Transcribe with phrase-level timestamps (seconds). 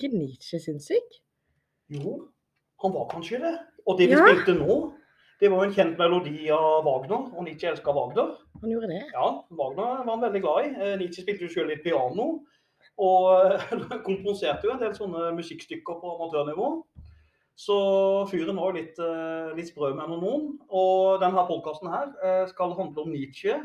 [0.00, 1.18] Ikke Nietzsche sinnssyk?
[1.92, 2.28] Jo,
[2.82, 3.58] han var kanskje det.
[3.86, 4.24] Og det vi Ja.
[4.24, 4.94] spilte nå,
[5.40, 8.36] det var jo en kjent melodi av Wagner, og Nietzsche elska Wagner.
[8.60, 9.02] Han gjorde det.
[9.12, 10.68] Ja, Wagner var han veldig glad i.
[10.80, 12.44] Eh, Nietzsche spilte jo selv litt piano,
[12.98, 13.60] og eh,
[14.64, 16.70] jo en del sånne musikkstykker på amatørnivå.
[17.56, 17.76] Så
[18.30, 20.58] fyren var jo litt, eh, litt sprø med noen.
[20.70, 23.58] Og denne podkasten her skal handle om Nietzsche,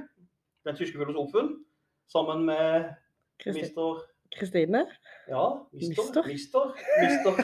[0.66, 1.64] den tyske filosofen,
[2.12, 2.96] sammen med
[3.40, 3.62] Christi.
[3.62, 4.02] mister
[4.36, 4.86] Kristine?
[5.30, 6.28] Ja, mister.
[6.28, 6.74] Mister?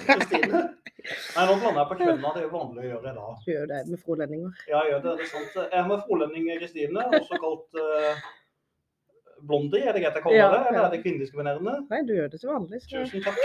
[0.06, 0.62] Kristine.
[1.36, 2.34] Nei, nå blander jeg på kjønna.
[2.36, 3.32] Det er jo vanlig å gjøre da.
[3.46, 4.60] Du gjør det med frolendinger.
[4.68, 5.16] Ja, jeg gjør det.
[5.22, 5.58] Det er sant.
[5.64, 8.28] Jeg er med frolending Kristine, også kalt uh,
[9.48, 9.82] Blondie.
[9.88, 10.60] Er det greit jeg kaller Ja, det?
[10.68, 10.84] Eller ja.
[10.86, 11.74] er det kvinnediskriminerende?
[11.90, 12.84] Nei, du gjør det til vanlig.
[12.84, 12.92] Så.
[12.94, 13.40] Tusen takk.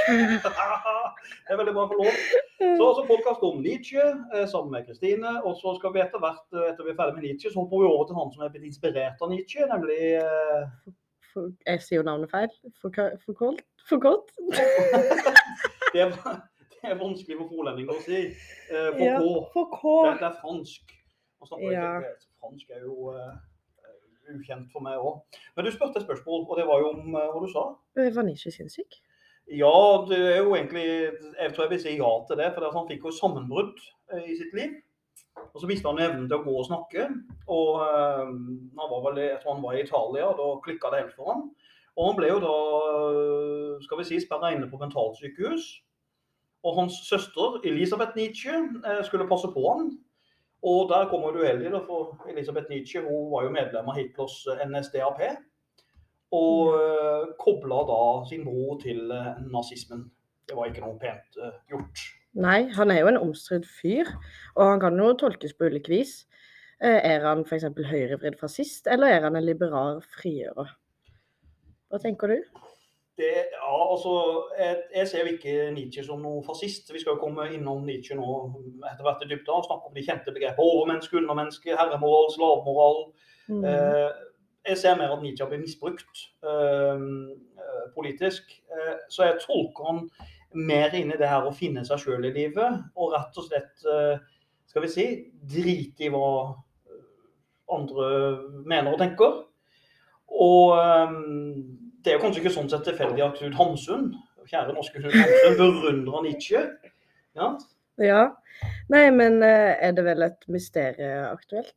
[1.47, 2.21] Det er veldig bra for lov.
[2.61, 5.33] Så altså podkast om Nietzsche eh, sammen med Kristine.
[5.49, 7.83] Og så skal vi etter hvert, eh, etter vi er ferdig med Nietzsche, så hopper
[7.83, 10.95] vi over til han som er blitt inspirert av Nietzsche, nemlig eh,
[11.37, 12.53] For, jeg sier jo navnet feil.
[12.81, 13.59] For, for, for,
[13.91, 14.31] for godt?
[15.93, 16.15] det, er,
[16.73, 18.23] det er vanskelig for forlendinger å si.
[18.71, 19.19] Eh, for Ja,
[19.75, 19.83] K.
[20.07, 20.95] Det, det er fransk.
[21.47, 21.91] Snakker Ja.
[22.01, 23.35] ikke, fransk er jo uh,
[24.33, 25.21] ukjent for meg òg.
[25.55, 27.67] Men du spurte et spørsmål, og det var jo om uh, hva du sa.
[28.01, 28.97] Var sinnssyk?
[29.61, 29.77] Ja,
[30.09, 32.49] det er jo egentlig Jeg tror jeg vil si ja til det.
[32.57, 33.77] For han fikk jo sammenbrudd
[34.11, 34.81] uh, i sitt liv.
[35.37, 37.07] Og så mista han evnen til å gå og snakke.
[37.53, 38.33] Og eh,
[38.77, 41.47] han var vel, jeg tror han var i Italia, da klikka det helt for ham.
[41.97, 42.57] Og han ble jo da,
[42.91, 45.69] eh, skal vi si, sperra inne på mentalsykehus.
[46.67, 49.95] Og hans søster Elisabeth Nietzsche eh, skulle passe på han.
[50.67, 55.21] Og der kom hun uheldig, for Elisabeth Nietzsche hun var jo medlem av Hitlers NSDAP.
[56.35, 59.05] Og uh, kobla da sin bror til
[59.47, 60.09] nazismen.
[60.49, 61.39] Det var ikke noe pent
[61.71, 62.03] gjort.
[62.37, 64.11] Nei, han er jo en omstridt fyr,
[64.55, 66.27] og han kan jo tolkes på ulike vis.
[66.85, 67.65] Eh, Er han f.eks.
[67.65, 70.75] høyrevridd fascist, eller er han en liberal frigjører?
[71.89, 72.63] Hva tenker du?
[73.17, 74.13] Det, ja, altså,
[74.59, 76.93] jeg, jeg ser jo ikke Nietzsche som noen fascist.
[76.93, 78.29] Vi skal jo komme innom Nietzsche nå
[78.91, 83.01] etter hvert i dybden og snakke om de kjente begrepene overmenneske, undermenneske, herremoral, slavemoral.
[83.49, 83.65] Mm.
[83.71, 84.11] Eh,
[84.69, 87.07] jeg ser mer at Nietzsche blitt misbrukt eh,
[87.97, 88.53] politisk.
[88.69, 90.05] Eh, så jeg tolker han
[90.55, 93.75] mer inn i det her å finne seg sjøl i livet, og rett og slett,
[93.91, 94.19] eh,
[94.71, 95.07] skal vi si,
[95.43, 96.55] drite i hva
[97.77, 98.09] andre
[98.65, 99.41] mener og tenker.
[100.37, 101.17] Og eh,
[102.03, 104.11] det er jo kanskje ikke sånn sett tilfeldig at Knut Hamsun,
[104.47, 106.67] kjære norske Knut Hamsun, berundrer Nietzsche.
[107.39, 107.57] Ja,
[108.01, 108.23] Ja.
[108.93, 111.75] Nei, men eh, er det vel et mysterium aktuelt?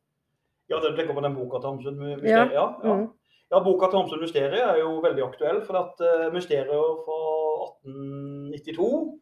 [0.70, 1.96] Ja, det tenker på den boka til Hamsun.
[1.98, 2.54] Mysteriet.
[2.54, 2.94] Ja, ja.
[2.94, 3.08] Mm.
[3.50, 5.60] ja, boka til Hamsun Mysteriet er jo veldig aktuell.
[5.66, 7.18] For at mysterier fra
[7.60, 9.20] 1892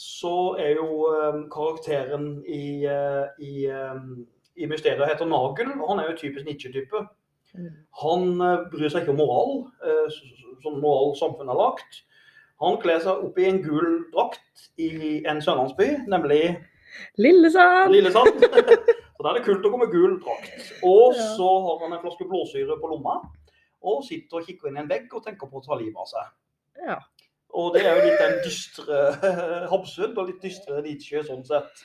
[0.00, 3.98] så er jo eh, karakteren i, eh, i, eh,
[4.56, 5.74] i Mysteriet heter Nagel.
[5.76, 7.02] og Han er jo typisk Nietzsche-type.
[7.54, 7.74] Mm.
[8.02, 8.22] Han
[8.72, 9.52] bryr seg ikke om moral,
[10.62, 12.02] som moral samfunnet har lagt.
[12.62, 16.60] Han kler seg opp i en gul drakt i en sørlandsby, nemlig
[17.18, 17.90] Lillesand!
[17.92, 18.44] Lillesand.
[19.20, 20.70] Så da er det kult å komme med gul drakt.
[20.86, 23.18] Og så har han en flaske blåsyre på lomma,
[23.84, 26.08] og sitter og kikker inn i en vegg og tenker på å ta livet av
[26.08, 26.30] seg.
[26.86, 26.96] Ja.
[27.58, 29.00] Og det er jo litt den dystre
[29.72, 31.82] Hobsund og litt dystre Nietzsche sånn sett.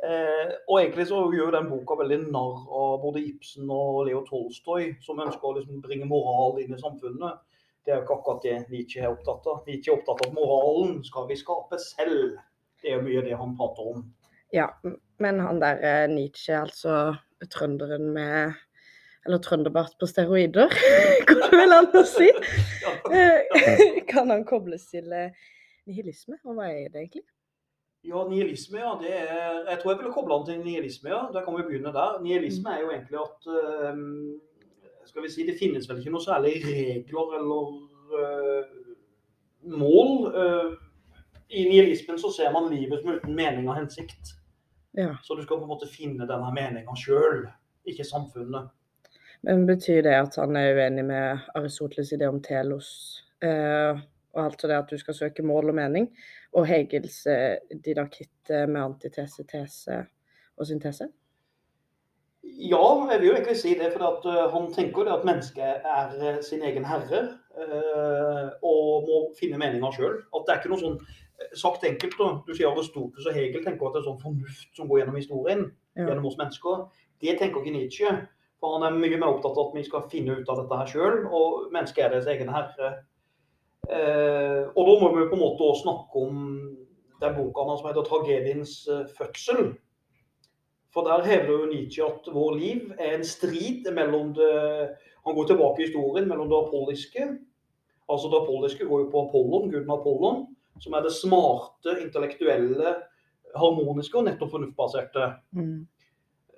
[0.00, 4.94] Eh, og egentlig så gjør den boka veldig narr av både Ibsen og Leo Tolstoy,
[5.04, 7.42] som ønsker å liksom bringe moral inn i samfunnet.
[7.84, 9.60] Det er jo ikke akkurat det Nietzsche er opptatt av.
[9.68, 12.38] Nietzsche er opptatt av moralen skal vi skape selv.
[12.80, 14.06] Det er jo mye det han prater om.
[14.56, 14.70] Ja,
[15.20, 17.14] men han der eh, Nietzsche, altså
[17.52, 18.56] trønderen med
[19.26, 20.72] Eller trønderbart på steroider,
[21.28, 22.30] går det vel an å si?
[23.12, 25.34] Eh, Kan han kobles til eh,
[25.88, 26.38] nihilisme?
[26.46, 27.26] Og hva er det egentlig?
[28.02, 28.94] Ja, nihilisme, ja.
[29.00, 31.20] Det er, jeg tror jeg ville koble den til nihilisme, ja.
[31.34, 32.16] Da kan vi begynne der.
[32.24, 34.00] Nihilisme er jo egentlig at eh,
[35.10, 37.70] Skal vi si, det finnes vel ikke noe særlig regler eller
[38.14, 38.68] uh,
[39.74, 40.12] mål.
[40.30, 40.76] Uh,
[41.50, 44.36] I nihilismen så ser man livet som uten mening og hensikt.
[44.94, 45.16] Ja.
[45.24, 47.42] Så du skal på en måte finne denne meninga sjøl,
[47.90, 48.70] ikke samfunnet.
[49.46, 52.90] Men betyr det at han er uenig med Aristoteles' idé om telos?
[53.42, 54.00] Eh,
[54.36, 56.10] og altså det at du skal søke mål og mening?
[56.52, 60.02] Og Hegels eh, didakitt eh, med antitese, tese
[60.56, 61.08] og syntese?
[62.42, 63.92] Ja, jeg vil jo egentlig si det.
[63.94, 67.22] For eh, han tenker det at mennesket er sin egen herre.
[67.56, 70.20] eh, og må finne meninga sjøl.
[70.36, 71.02] At det er ikke noe sånn
[71.56, 72.26] Sagt enkelt, da.
[72.44, 75.62] Du sier Aristoteles og Hegel tenker at det er sånn fornuft som går gjennom historien.
[75.96, 76.10] Ja.
[76.10, 76.82] Gjennom oss mennesker.
[77.24, 78.10] Det tenker ikke Nietzsche.
[78.60, 80.90] For han er mye mer opptatt av at vi skal finne ut av dette her
[80.92, 81.20] sjøl.
[81.26, 82.90] Og mennesket er deres egen herre.
[83.88, 86.42] Eh, og da må vi på en måte også snakke om
[87.20, 89.72] den boka som heter 'Tragediens eh, fødsel'.
[90.92, 94.90] For der hevder jo Nietzsche at vår liv er en strid mellom det
[95.24, 97.38] Han går tilbake i historien mellom det apolliske
[98.10, 100.46] Altså det apolliske går jo på Apollon, guden Apollon,
[100.80, 102.94] som er det smarte, intellektuelle,
[103.54, 105.28] harmoniske og nettopp fornuftbaserte.
[105.54, 105.86] Mm.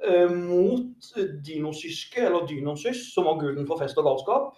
[0.09, 1.13] Eh, mot
[1.47, 4.53] dinosyske, eller dynonsys, som var guden for fest og galskap.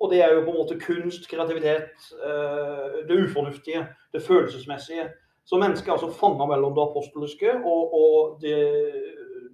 [0.00, 1.92] Og det er jo på en måte kunst, kreativitet,
[2.28, 5.08] eh, det ufornuftige, det følelsesmessige.
[5.44, 8.58] Så mennesket er altså fanga mellom det apostoliske og, og det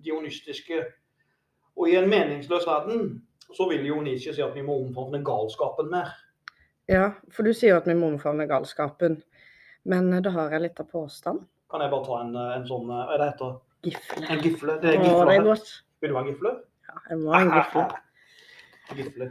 [0.04, 0.84] dionystiske.
[1.76, 3.22] Og i en meningsløs verden
[3.56, 6.12] så vil jo Nietzsche si at vi må omfavne galskapen mer.
[6.90, 9.20] Ja, for du sier jo at vi må omfavne galskapen.
[9.84, 11.44] Men eh, da har jeg litt av påstand.
[11.70, 13.58] Kan jeg bare ta en, en sånn Hva er det heter?
[13.84, 14.26] Gifle.
[14.28, 14.76] En gifle?
[14.82, 15.70] Det Å, er det er godt.
[16.02, 16.52] Vil du ha en gifle?
[16.90, 17.84] Ja, jeg må ha en gifle.
[18.98, 19.28] Gifle.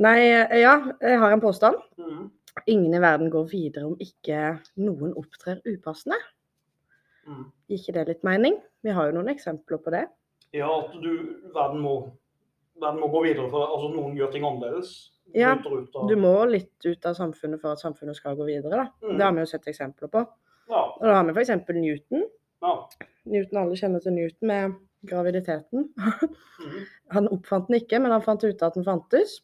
[0.00, 0.74] Nei, eh, ja,
[1.04, 1.78] jeg har en påstand.
[2.00, 2.30] Mm.
[2.68, 4.40] Ingen i verden går videre om ikke
[4.80, 6.18] noen opptrer upassende.
[7.28, 7.46] Mm.
[7.70, 8.58] Gir ikke det litt mening?
[8.84, 10.06] Vi har jo noen eksempler på det.
[10.52, 11.12] Ja, at du,
[11.54, 11.94] verden må,
[12.82, 14.92] verden må gå videre, for altså, noen gjør ting annerledes.
[15.38, 18.82] Ja, av, Du må litt ut av samfunnet for at samfunnet skal gå videre.
[18.82, 19.06] da.
[19.06, 19.16] Mm.
[19.16, 20.26] Det har vi jo sett eksempler på.
[20.68, 21.54] Ja, Og da har vi f.eks.
[21.78, 22.28] Newton.
[22.64, 22.74] ja.
[23.30, 24.74] Newton, Alle kjenner til Newton med
[25.08, 25.88] graviditeten.
[25.98, 26.82] Mhm.
[27.14, 29.42] Han oppfant den ikke, men han fant ut at den fantes.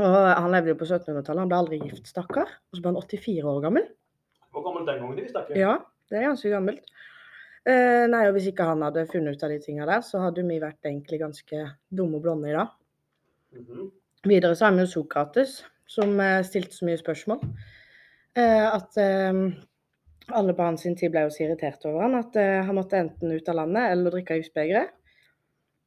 [0.00, 2.48] Og Han levde jo på 1700-tallet, han ble aldri gift, stakkar.
[2.70, 3.88] Og så ble han 84 år gammel.
[4.54, 5.60] Hvor gammel den gangen, visste jeg ikke.
[5.60, 5.74] Ja,
[6.08, 6.94] det er ganske gammelt.
[7.68, 10.46] Eh, nei, og Hvis ikke han hadde funnet ut av de tinga der, så hadde
[10.48, 12.72] vi vært egentlig ganske dumme og blonde i dag.
[13.58, 13.90] Mhm.
[14.30, 15.58] Videre så har vi jo Sokrates,
[15.88, 17.44] som eh, stilte så mye spørsmål.
[18.40, 19.44] Eh, at eh,
[20.36, 23.32] alle på hans tid ble jo så irritert over han at eh, han måtte enten
[23.32, 24.94] ut av landet eller drikke giftbegeret.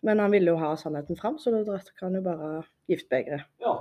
[0.03, 2.49] Men han ville jo ha sannheten fram, så da drakk han jo bare
[2.91, 3.45] giftbegeret.
[3.63, 3.75] Ja.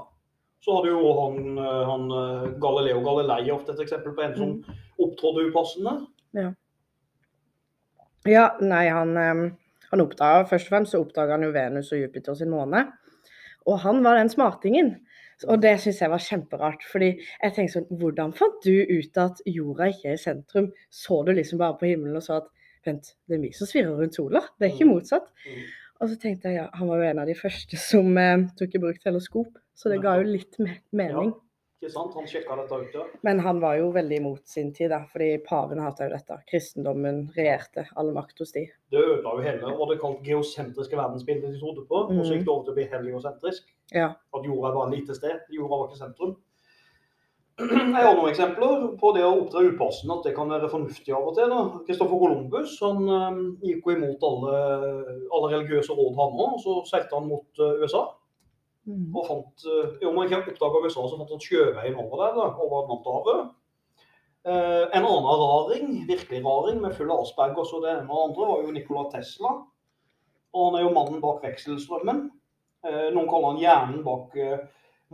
[0.62, 4.52] Så hadde jo han, eh, han eh, Galileo Galilei ofte et eksempel på en som
[4.52, 4.80] Mm.
[5.02, 5.96] opptrådte upassende.
[8.24, 9.16] Ja, nei, han,
[9.90, 12.84] han oppdaga Først og fremst så oppdaga han jo Venus og Jupiter sin måne.
[13.66, 14.94] Og han var den smartingen.
[15.48, 16.82] Og det syns jeg var kjemperart.
[16.90, 17.10] fordi
[17.42, 20.72] jeg tenkte sånn Hvordan fant du ut at jorda ikke er i sentrum?
[20.90, 22.50] Så du liksom bare på himmelen og så at
[22.84, 24.94] Vent, det er vi som svirrer rundt sola, det er ikke Mm.
[24.96, 25.28] motsatt.
[25.46, 25.62] Mhm.
[26.00, 28.74] Og så tenkte jeg ja, han var jo en av de første som eh, tok
[28.74, 30.80] i bruk teleskop, så det ga jo litt mening.
[30.92, 31.32] mening.
[31.82, 32.12] Ikke sant?
[32.14, 33.04] Han sjekka dette ut, ja.
[33.26, 36.36] Men han var jo veldig imot sin tid, da, fordi paven hata jo dette.
[36.46, 38.62] Kristendommen regjerte, all makt hos de.
[38.94, 42.04] Det ødela jo hele og det kalt geosentriske verdensbildet de trodde på.
[42.06, 43.66] Og så gikk det over til å bli heliosentrisk.
[43.90, 44.12] Ja.
[44.14, 45.42] At jorda var et lite sted.
[45.50, 46.38] Jorda var ikke sentrum.
[47.58, 51.26] Jeg har noen eksempler på det å opptre upassende, at det kan være fornuftig av
[51.32, 51.58] og til.
[51.90, 53.42] Kristoffer Columbus han eh,
[53.72, 54.56] gikk jo imot alle,
[55.34, 58.06] alle religiøse råd han òg, og så seilte han mot eh, USA.
[58.88, 59.14] Mm.
[59.14, 62.46] Og fant, eh, jo, man ikke oppdaga USA, så fant han sjøveien over der, da,
[62.64, 63.52] over Atlanterhavet.
[64.42, 68.24] Eh, en annen raring, virkelig raring, med full av Aspergers og det ene og det
[68.26, 69.52] andre, var jo Nikola Tesla.
[70.52, 72.24] Og han er jo mannen bak vekselstrømmen.
[72.82, 74.64] Eh, noen kaller han hjernen bak eh,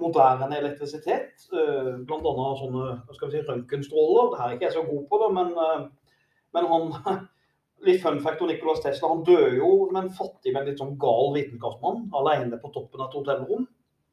[0.00, 1.44] moderne elektrisitet.
[1.52, 4.30] Eh, annet sånne hva skal vi si, røntgenstråler.
[4.32, 6.24] Det her er ikke jeg så god på, det, men, eh,
[6.56, 6.88] men han
[7.86, 9.08] Litt fun fact om Nicolas Tesla.
[9.12, 13.08] Han døde jo som en fattig, men litt sånn gal vitenskapsmann alene på toppen av
[13.08, 13.66] et hotellrom.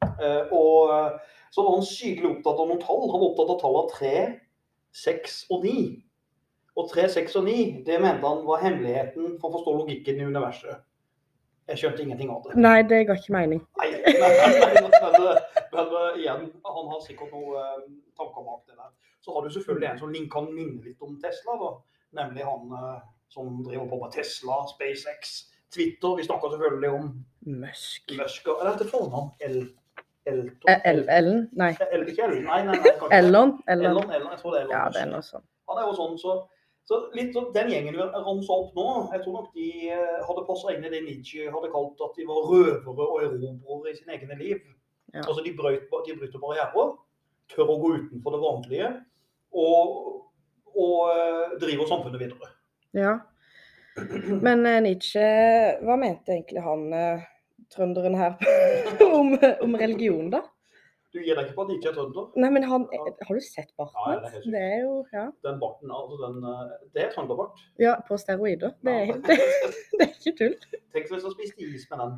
[0.06, 3.06] Eh, og eh, så var han sykelig opptatt av noen tall.
[3.10, 4.12] Han var opptatt av tallene 3,
[5.02, 5.86] 6 og 9.
[6.76, 10.28] Og 3, 6 og 9, det mente han var hemmeligheten for å forstå logikken i
[10.28, 10.84] universet.
[11.66, 12.58] Jeg skjønte ingenting av det.
[12.60, 13.62] Nei, det ga ikke mening.
[13.80, 15.24] Nei, nei, nei, men,
[15.72, 17.80] men, igjen, han har sikkert noen uh,
[18.14, 18.92] tanker bak det der.
[19.24, 21.72] Så har du selvfølgelig en som kan minne litt om Tesla, da.
[22.20, 25.36] nemlig han eh, som driver på med Tesla, SpaceX,
[25.74, 26.16] Twitter.
[26.16, 27.10] Vi snakker selvfølgelig om
[27.46, 28.12] Musk.
[28.20, 28.48] Musk.
[28.48, 29.58] og- Eller til fornavn El...
[30.26, 31.48] Eh, El- Ellen?
[31.54, 31.70] Nei.
[31.92, 33.18] El, ikke Ellen, nei, nei, nei.
[33.18, 34.72] Elon, Elon, jeg tror det er Elon.
[34.74, 35.44] Ja, det er noe sånn.
[35.70, 36.32] Han er jo sånn, så,
[36.86, 40.44] så litt av Den gjengen vi ramsa opp nå, jeg tror nok de eh, hadde
[40.48, 44.16] passa inn i det Nietzsche hadde kalt at de var røvere og erobrere i sine
[44.18, 44.58] egne liv.
[45.14, 45.22] Ja.
[45.22, 46.96] Altså de bryter barrierer,
[47.54, 48.90] tør å gå utenfor det vanlige,
[49.54, 50.26] og,
[50.74, 52.50] og eh, driver samfunnet videre.
[52.96, 53.14] Ja.
[54.42, 55.22] Men eh, Nietzsche,
[55.84, 57.22] hva mente egentlig han eh,
[57.72, 58.36] trønderen her
[59.06, 59.32] om,
[59.64, 60.42] om religion, da?
[61.14, 62.26] Du gir deg ikke på at Nietzsche er trønder?
[62.36, 64.34] Nei, men han Har du sett barten det hans?
[64.44, 67.62] Ja, Det er jo Ja, Den barten, altså den, eh, det er trønderbart.
[67.80, 68.74] ja på steroider.
[68.84, 69.38] Det er, det,
[69.96, 70.56] det er ikke tull.
[70.92, 72.16] Tenk hvis du spiste is med den.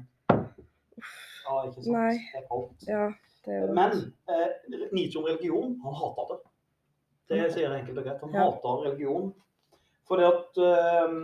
[1.46, 1.92] Ja, ikke sant.
[1.94, 2.14] Nei.
[2.32, 2.88] Det er kaldt.
[2.90, 3.04] Ja,
[3.46, 3.98] det er Men
[4.34, 6.40] eh, Nietzsche om religion, han hata det.
[7.30, 8.20] Det sier enkelt og greit.
[8.26, 8.48] Han Ja.
[8.50, 9.30] hata religion.
[10.08, 11.14] Fordi at eh,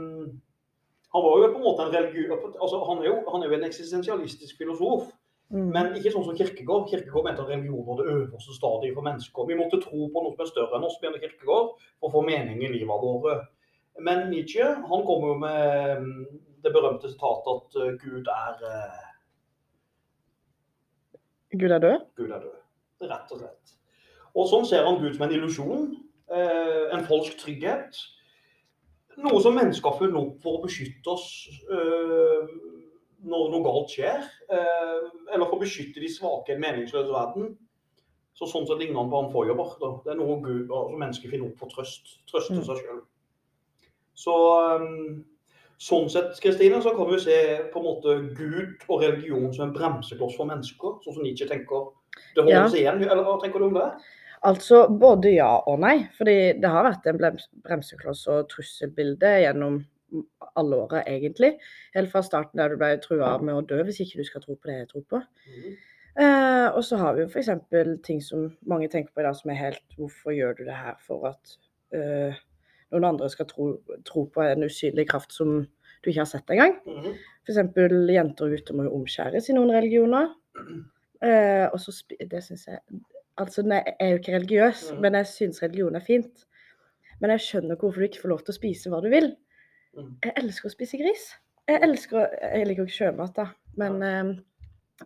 [1.15, 3.55] Han var jo på en måte en religiøs altså, han, er jo, han er jo
[3.55, 5.05] en eksistensialistisk filosof,
[5.55, 5.69] mm.
[5.71, 6.89] men ikke sånn som Kirkegård.
[6.91, 9.47] Kirkegård mente at religion var det øverste stadiet for mennesker.
[9.47, 12.25] Vi måtte tro på noe som er større enn oss, mener Kirkegård, for å få
[12.27, 13.37] mening i livet våre.
[14.03, 16.27] Men Nietzsche han kommer jo med mm,
[16.67, 19.05] det berømte sitatet at eh, Gud er eh,
[21.55, 22.01] Gud er død?
[22.17, 22.59] Gud er død.
[23.07, 23.75] Rett og slett.
[24.35, 25.85] Og sånn ser han Gud som en illusjon,
[26.35, 28.01] eh, en falsk trygghet.
[29.23, 31.27] Noe som mennesker har funnet opp for å beskytte oss
[31.71, 32.49] eh,
[33.25, 34.25] når noe galt skjer.
[34.51, 37.53] Eh, eller for å beskytte de svake i en meningsløs verden.
[38.35, 39.77] Så sånn sett ligner han på han forjobber.
[39.81, 39.91] da.
[40.05, 42.17] Det er noe Gud, altså mennesker finner opp for trøst.
[42.31, 42.65] Trøste Mm.
[42.67, 43.03] seg sjøl.
[44.15, 44.35] Så
[44.81, 45.25] um,
[45.79, 47.39] sånn sett, Kristine, så kan vi se
[47.73, 50.99] på en måte Gud og religion som en bremsekloss for mennesker.
[51.05, 51.93] Sånn som Nietzsche tenker.
[52.35, 52.67] Det holder Ja.
[52.69, 53.03] igjen.
[53.07, 53.89] Eller hva tenker du om det?
[54.45, 55.97] Altså både ja og nei.
[56.19, 57.21] Fordi det har vært en
[57.65, 59.81] bremsekloss og trusselbilde gjennom
[60.55, 61.55] alle åra, egentlig.
[61.95, 64.55] Helt fra starten der du ble trua med å dø hvis ikke du skal tro
[64.55, 65.21] på det jeg tror på.
[65.49, 65.77] Mm.
[66.23, 67.51] Eh, og så har vi jo f.eks.
[68.07, 70.95] ting som mange tenker på i dag som er helt Hvorfor gjør du det her
[71.03, 71.57] for at
[71.97, 72.37] eh,
[72.95, 73.73] noen andre skal tro,
[74.07, 76.77] tro på en usynlig kraft som du ikke har sett engang?
[76.87, 77.17] Mm.
[77.49, 77.59] F.eks.
[78.15, 80.35] jenter og gutter må jo omskjæres i noen religioner.
[81.25, 82.99] Eh, og så Det syns jeg
[83.41, 85.01] Altså, nei, jeg er jo ikke religiøs, mm.
[85.03, 86.45] men jeg syns religion er fint.
[87.21, 89.31] Men jeg skjønner ikke hvorfor du ikke får lov til å spise hva du vil.
[89.97, 90.11] Mm.
[90.25, 91.29] Jeg elsker å spise gris.
[91.71, 93.47] Jeg elsker å Jeg liker jo ikke sjømat, da,
[93.81, 94.35] men eh,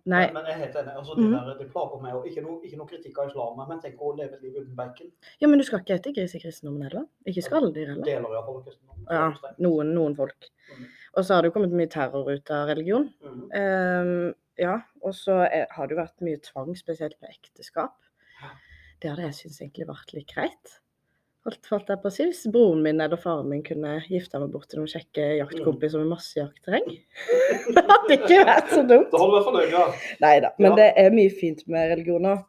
[0.05, 0.27] Nei.
[0.29, 0.93] Men, men jeg er helt enig.
[1.01, 1.33] Altså, det, Mhm.
[1.33, 2.15] der, det plager meg.
[2.15, 4.75] og Ikke no, ikke noe kritikk av islam, men tenk å leve et liv uten
[4.77, 5.09] bacon.
[5.41, 7.07] Ja, men du skal ikke ete gris i kristendommen heller?
[7.27, 8.05] Ikke skalldyr heller?
[8.05, 9.07] Deler iallfall kristendommen.
[9.09, 10.51] Ja, noen, noen folk.
[10.69, 10.85] Mm.
[11.17, 13.09] Og så har det jo kommet mye terror ut av religion.
[13.25, 13.41] Mm.
[13.63, 17.97] Um, ja, og så er- har det jo vært mye tvang, spesielt med ekteskap.
[18.99, 20.77] Det hadde jeg syntes egentlig vært litt greit.
[21.47, 24.51] Holdt, falt jeg på å si, Hvis broren min eller faren min kunne gifta meg
[24.53, 26.89] bort til noen kjekke jaktkompiser med masse jaktterreng.
[27.77, 29.13] det hadde ikke vært så dumt.
[29.13, 29.85] Da har du vært fornøyd, ja.
[30.25, 30.51] Nei da.
[30.59, 30.79] Men Ja.
[30.81, 32.43] det er mye fint med religioner.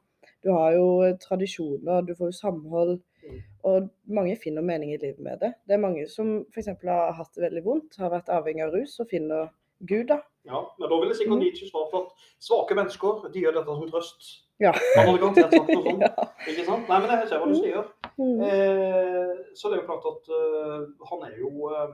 [0.44, 0.90] Du har jo
[1.22, 2.98] tradisjoner, du får jo samhold.
[3.30, 3.40] Mm.
[3.70, 5.54] Og mange finner mening i livet med det.
[5.68, 6.72] Det er mange som f.eks.
[6.82, 10.18] har hatt det veldig vondt, har vært avhengig av rus, og finner Gud, da.
[10.50, 10.66] ja.
[10.80, 11.40] Men da ville sikkert.
[11.40, 14.32] Nietzsche svart at svake mennesker de gjør dette som trøst.
[14.60, 14.74] Ja.
[14.98, 16.02] Han hadde garantert sagt noe sånt.
[16.08, 16.26] ja.
[16.52, 16.90] Ikke sant?
[16.90, 17.62] Nei, men jeg ser hva du Mhm.
[17.64, 17.86] sier.
[18.20, 18.42] Mm.
[18.44, 21.94] Eh, så det er jo klart at uh, han er jo eh,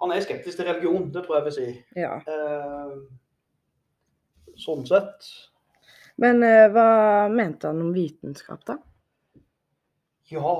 [0.00, 1.66] Han er skeptisk til religion, det tror jeg vil si.
[2.00, 2.14] ja.
[2.26, 2.94] Eh,
[4.58, 5.28] sånn sett.
[6.18, 8.78] Men eh, hva mente han om vitenskap, da?
[10.32, 10.56] Ja.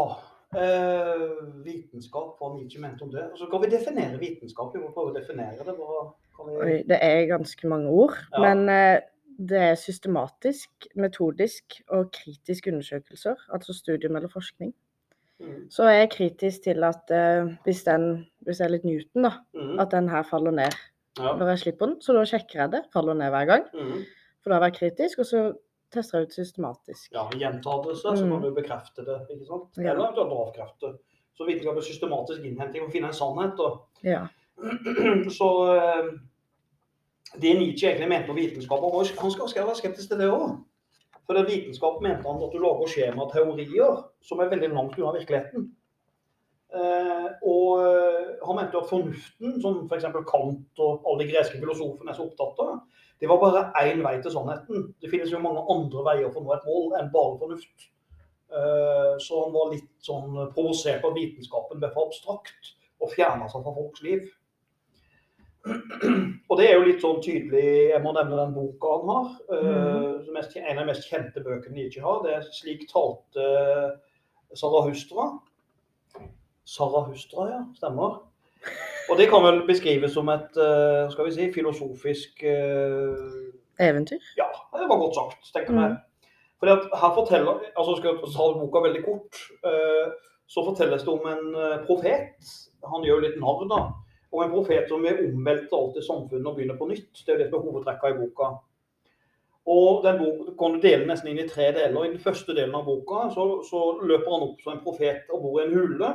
[1.65, 3.25] Vitenskap, hva Nietzsche mente om det.
[3.33, 4.73] Og så kan vi definere vitenskap.
[4.77, 5.75] Vi må prøve å definere det.
[5.77, 6.57] Hva vi...
[6.63, 8.17] Oi, det er ganske mange ord.
[8.35, 8.41] Ja.
[8.45, 8.65] Men
[9.49, 13.35] det er systematisk, metodisk og kritisk undersøkelser.
[13.53, 14.73] Altså studium eller forskning.
[15.41, 15.71] Mhm.
[15.71, 19.33] Så jeg er kritisk til at eh, hvis, den, hvis jeg er litt Newton, da,
[19.55, 19.79] Mhm.
[19.81, 20.73] at den her faller ned
[21.19, 21.35] Ja.
[21.37, 22.01] når jeg slipper den.
[22.01, 22.83] Så da sjekker jeg det.
[22.93, 23.65] Faller ned hver gang.
[23.75, 24.05] Mhm.
[24.43, 25.53] For da har jeg kritisk, og så
[25.93, 27.13] tester jeg ut systematisk.
[27.13, 28.43] ja, gjentar det seg, så kan Mm.
[28.43, 29.19] du bekrefte det.
[29.31, 29.79] ikke sant?
[29.79, 30.99] Eller eventuelt avkrefte.
[31.37, 33.59] Så vitenskap er systematisk innhenting å finne en sannhet.
[33.61, 34.27] Og Ja.
[35.39, 36.19] Så eh,
[37.41, 40.59] det Nietzsche egentlig mente om vitenskap Og han skal være skeptisk til det òg.
[41.27, 45.71] For det vitenskap mente han at du lager skjemateorier som er veldig langt unna virkeligheten.
[46.73, 50.09] Eh, og eh, han mente at fornuften, som f.eks.
[50.29, 52.79] Kant og alle de greske filosofene er så opptatt av,
[53.21, 54.89] det var bare én vei til sannheten.
[55.01, 57.89] Det finnes jo mange andre veier for å nå et mål enn bare fornuft.
[58.53, 62.73] Eh, så han var litt sånn provosert av vitenskapen ble for abstrakt
[63.03, 64.27] og fjerna seg fra folks liv.
[66.51, 69.29] Og det er jo litt sånn tydelig Jeg må nevne den boka han har.
[69.53, 70.25] Mm.
[70.25, 72.23] som mest, en av de mest kjente bøkene Nietzsche har.
[72.25, 73.47] Det er 'Slik talte
[74.59, 75.29] Sarahustra'.
[76.65, 77.63] Sarahustra, ja.
[77.77, 78.21] Stemmer.
[79.11, 84.23] Og det kan vel beskrives som et eh, skal vi si, filosofisk eh, Eventyr.
[84.39, 84.47] Ja,
[84.79, 85.91] det var godt sagt, tenker jeg.
[85.91, 86.29] Mm.
[86.63, 90.13] Fordi at her forteller, altså skal jeg ta boka veldig kort, eh,
[90.47, 92.53] så fortelles det om en eh, profet.
[92.93, 93.81] Han gjør litt narr, da.
[94.33, 97.11] Om en profet som vil omvelte alt i samfunnet og begynne på nytt.
[97.19, 98.53] Det er jo det som er hovedtrekka i boka.
[99.73, 102.07] Og den boka kan du dele nesten inn i tre deler.
[102.07, 105.45] I den første delen av boka så, så løper han opp som en profet og
[105.45, 106.13] bor i en hule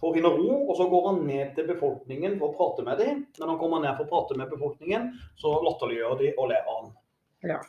[0.00, 0.62] for å finne ro.
[0.64, 3.20] Og så går han ned til befolkningen for å prate med dem.
[3.38, 6.80] Når han kommer ned for å prate med befolkningen, så latterliggjør de og ler av
[6.80, 6.94] han.
[7.52, 7.60] Ja.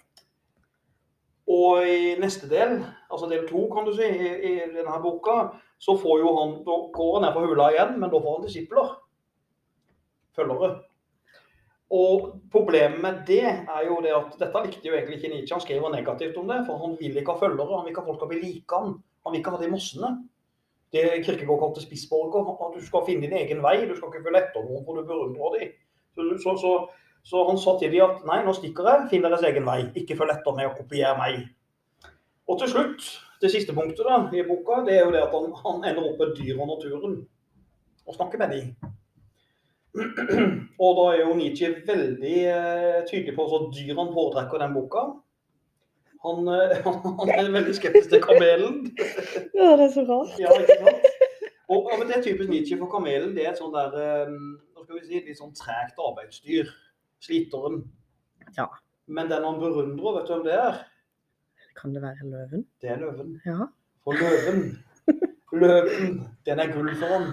[1.49, 2.77] Og i neste del,
[3.09, 5.37] altså del to kan du si, i, i denne boka,
[5.81, 8.45] så får jo han, da går han ned på hula igjen, men da får han
[8.45, 8.91] disipler.
[10.39, 10.71] Følgere.
[11.89, 15.55] Og problemet med det er jo det at dette likte jo egentlig ikke Nietzsche.
[15.55, 17.77] Han skriver negativt om det, for han vil ikke ha følgere.
[17.77, 18.93] Han vil ikke ha folk som bli like han.
[19.25, 20.11] Han vil ikke ha de mossene.
[20.93, 22.51] Det Kirkegård kalte spissborger.
[22.65, 23.75] At du skal finne din egen vei.
[23.89, 25.73] Du skal ikke følge etter noen, for du beundrer dem.
[26.13, 26.73] Så, så, så,
[27.31, 29.09] så han sa til dem at nei, nå stikker jeg.
[29.09, 29.79] Finn deres egen vei.
[29.97, 31.41] Ikke følg etter meg og kopier meg.
[32.49, 33.09] Og til slutt,
[33.41, 36.21] det siste punktet da, i boka, det er jo det at han, han ender opp
[36.21, 37.19] med dyr og naturen.
[38.05, 38.95] Og snakker med dem.
[40.83, 45.05] Og da er jo Nietzsche veldig eh, tydelig på at dyr han foretrekker den boka.
[46.25, 46.89] Han, eh,
[47.21, 48.81] han er veldig skeptisk til kamelen.
[49.55, 50.35] Ja, det er så rart.
[50.41, 51.07] Ja, ikke sant?
[51.69, 54.37] Og, og det er typisk Nietzsche, for kamelen det er et sånn der eh,
[54.89, 56.69] skal vi si, litt sånn tregt arbeidsdyr.
[57.21, 57.83] Sliteren.
[58.55, 58.65] Ja.
[59.05, 60.79] Men den han beundrer, vet du hvem det er?
[61.77, 62.63] Kan det være løven?
[62.81, 63.35] Det er løven.
[63.45, 63.67] Ja.
[64.01, 64.63] For løven,
[65.53, 66.15] løven,
[66.49, 67.29] den er gull for han.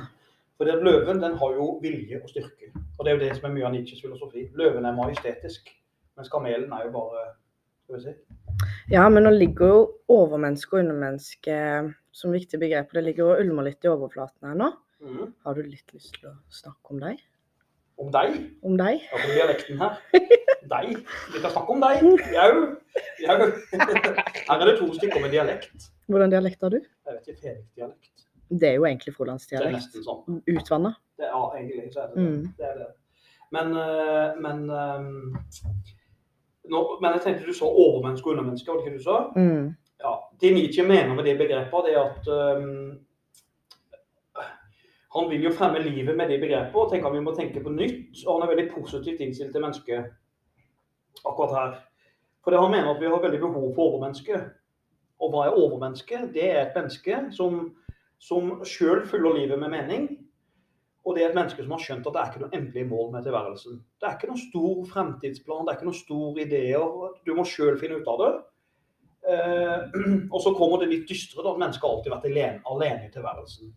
[0.57, 2.71] For det løven den har jo vilje og styrke.
[2.97, 4.47] Og det er jo det som er mye av Nietzsches filosofi.
[4.57, 5.69] Løven er majestetisk,
[6.17, 7.27] mens kamelen er jo bare
[7.87, 8.15] Skal vi si.
[8.91, 11.59] Ja, men nå ligger jo overmenneske og undermenneske
[12.17, 12.99] som viktige begreper.
[12.99, 14.73] Det ligger og ulmer litt i overflaten her nå.
[15.05, 15.29] Mm.
[15.45, 17.21] Har du litt lyst til å snakke om deg?
[18.03, 18.35] Om deg.
[18.67, 19.05] Om deg?
[19.07, 20.01] Ja, på dialekten her.
[20.67, 20.97] Deg.
[21.31, 22.01] Vi kan snakke om deg.
[22.35, 22.55] Jau.
[23.23, 23.37] Jau.
[24.49, 25.93] Her er det to stykker med dialekt.
[26.11, 26.81] Hvordan dialekt har du?
[26.83, 28.26] Jeg vet ikke, Felix-dialekt.
[28.51, 29.75] Det er jo egentlig Det frolandsdialekt.
[29.75, 30.43] nesten sånn.
[30.47, 30.95] Utvanna.
[31.19, 32.23] Ja, egentlig så er det det.
[32.23, 32.43] Mm.
[32.59, 32.87] det, er det.
[33.51, 35.01] Men, eh, men, eh,
[36.71, 39.19] nå, men jeg tenkte du sa overmenneske og undermenneske, var det ikke du sa?
[39.37, 39.75] Mm.
[40.03, 42.99] Ja, Det Nietzsche mener med de begrepet, det er at um,
[45.17, 47.73] han vil jo fremme livet med de begrepet og tenker at vi må tenke på
[47.73, 48.27] nytt.
[48.27, 50.11] Og han er veldig positivt innstilt til mennesket
[51.25, 51.79] akkurat her.
[52.45, 54.43] For det han mener at vi har veldig behov for overmenneske.
[55.21, 56.21] Og hva er overmenneske?
[56.35, 57.73] Det er et menneske som,
[58.23, 60.07] som sjøl fyller livet med mening.
[61.07, 63.11] Og det er et menneske som har skjønt at det er ikke noe endelig mål
[63.13, 63.79] med tilværelsen.
[64.01, 66.95] Det er ikke noen stor fremtidsplan, det er ikke noen store ideer.
[67.27, 68.31] Du må sjøl finne ut av det.
[69.31, 70.01] Eh,
[70.35, 71.55] og så kommer det litt dystre, da.
[71.55, 73.71] Mennesket har alltid vært alene, alene i tilværelsen.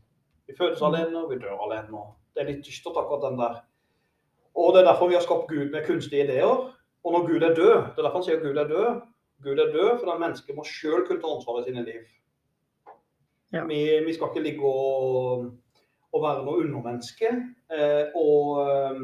[0.50, 2.04] Vi fødes alene, og vi dør alene.
[2.34, 3.62] Det er litt dystert, akkurat den der.
[4.58, 6.66] Og det er derfor vi har skapt Gud med kunstige ideer.
[7.06, 9.04] Og når Gud er død, det er derfor han sier Gud er død.
[9.46, 12.02] Gud er død fordi mennesket må sjøl kunne ta ansvar i sine liv.
[13.54, 13.66] Ja.
[13.66, 15.50] Vi, vi skal ikke ligge og,
[16.14, 17.32] og være noe undermenneske.
[17.74, 19.02] Eh, og eh,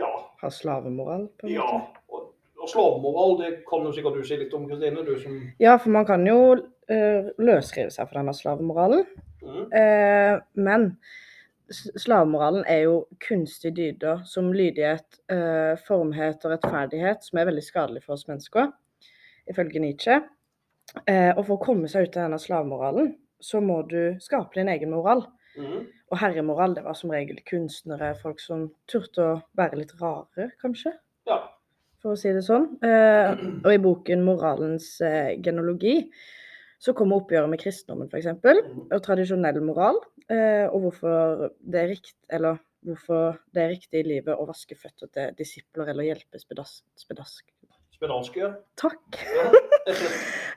[0.00, 0.10] ja,
[0.42, 1.66] Ha slavemoral, på en ja.
[1.66, 2.04] måte.
[2.10, 2.28] Og,
[2.60, 5.04] og slavemoral, det kan jo sikkert du si litt om, Kristine.
[5.06, 9.04] Du som Ja, for man kan jo uh, løsrive seg fra denne slavemoralen.
[9.42, 10.90] mm, Uh, men
[11.70, 12.96] slavemoralen er jo
[13.28, 18.72] kunstige dyder som lydighet, uh, formhet og rettferdighet, som er veldig skadelig for oss mennesker,
[19.50, 20.20] ifølge Nietzsche.
[21.06, 24.70] Eh, og for å komme seg ut av denne slavemoralen, så må du skape din
[24.72, 25.24] egen moral.
[25.56, 30.50] mm, Og herremoral, det var som regel kunstnere, folk som turte å være litt rare,
[30.62, 30.92] kanskje,
[31.30, 31.38] ja.
[32.02, 32.66] for å si det sånn.
[32.82, 33.30] Eh,
[33.64, 36.10] og i boken 'Moralens eh, genologi'
[36.80, 41.88] så kommer oppgjøret med kristendommen, f.eks Mm, og tradisjonell moral, eh, og hvorfor det er
[41.92, 46.40] rikt, eller hvorfor det er riktig i livet å vaske føtter til disipler eller hjelpe
[46.40, 46.84] spedask.
[46.96, 47.44] spedask.
[48.00, 48.54] Spedalske.
[48.80, 49.20] Takk.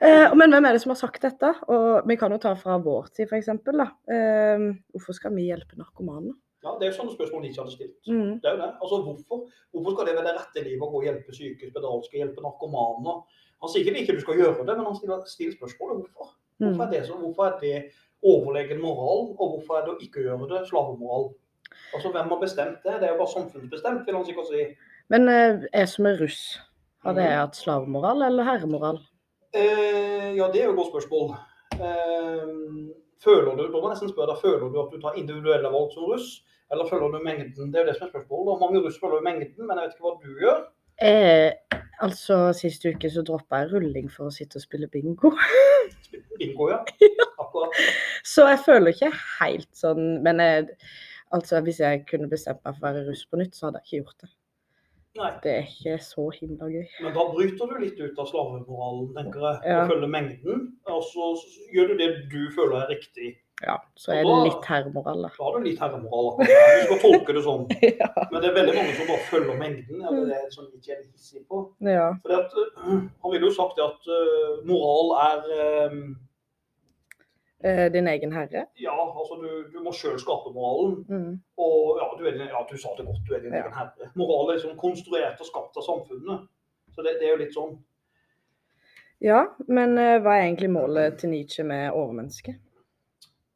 [0.04, 1.48] Eh, men hvem er det som har sagt dette?
[1.72, 3.46] Og vi kan jo ta fra vår tid, f.eks.
[3.48, 6.34] Eh, hvorfor skal vi hjelpe narkomane?
[6.64, 8.10] ja, det er jo sånne spørsmål de ikke hadde stilt.
[8.10, 8.34] Mm.
[8.42, 8.68] Det er jo det.
[8.84, 9.40] Altså, hvorfor,
[9.72, 13.14] hvorfor skal det være det rette livet å gå og hjelpe syke, spedalske, hjelpe narkomane?
[13.64, 16.34] Han sier ikke ikke du skal gjøre det, men han stiller, stiller spørsmålet hvorfor.
[16.58, 16.84] Hvorfor Mm.
[16.84, 17.74] er, det så, hvorfor er det
[18.24, 21.30] overlegen moral, og hvorfor er det å ikke gjøre det slavemoral?
[21.94, 23.00] Altså, Hvem har bestemt det?
[23.00, 24.66] Det er jo bare samfunnsbestemt, vil han sikkert si.
[25.08, 26.42] Men eh, jeg som er russ,
[27.04, 27.38] har det Mhm.
[27.38, 28.98] hatt slavemoral eller herremoral?
[29.54, 31.36] Eh, ja, det er jo et godt spørsmål.
[31.74, 35.70] Eh, føler du, da må jeg nesten spørre deg, føler du at du tar individuelle
[35.72, 37.70] valg som russ, eller føler du mengden?
[37.72, 38.60] Det er jo det som er spørsmålet.
[38.64, 40.58] Mange russ føler jo mengden, men jeg vet ikke hva du gjør.
[41.02, 41.52] Eh,
[42.00, 45.30] altså, Sist uke så droppa jeg rulling for å sitte og spille bingo.
[46.38, 46.78] Bingo, ja.
[47.38, 47.74] Akkurat.
[48.24, 50.68] Så jeg føler ikke helt sånn Men jeg,
[51.32, 53.86] altså, hvis jeg kunne bestemt meg for å være russ på nytt, så hadde jeg
[53.86, 54.30] ikke gjort det.
[55.14, 55.30] Nei.
[55.44, 56.84] Det er ikke så himla gøy.
[57.04, 59.60] Men da bryter du litt ut av slavemoralen, tenker jeg.
[59.70, 59.84] Ja.
[59.84, 60.66] Og følger mengden.
[60.90, 61.30] Og så
[61.74, 63.36] gjør du det du føler er riktig.
[63.62, 65.28] Ja, så er det litt herremoral, da.
[65.36, 66.32] Da har du litt herremoral.
[66.40, 66.48] Da.
[66.50, 67.68] Du skal tolke det sånn.
[68.02, 68.10] Ja.
[68.32, 70.02] Men det er veldig mange som bare følger mengden.
[70.02, 71.62] Eller det er sånn ikke hissig på.
[71.86, 72.10] ja.
[72.24, 75.98] Fordi at, øh, han ville jo sagt det at uh, moral er Eh,
[77.94, 78.66] Din egen herre.
[78.76, 80.98] Ja, altså du, du må sjøl skape moralen.
[81.08, 81.30] Mm.
[81.64, 83.62] Og ja, du, din, ja, du sa det godt, du er din Ja.
[83.64, 84.10] egen herre.
[84.20, 86.44] Moral er liksom konstruert og skapt av samfunnet.
[86.94, 87.78] Så det, det er jo litt sånn.
[89.24, 92.58] Ja, men eh, hva er egentlig målet til Nietzsche med overmennesket?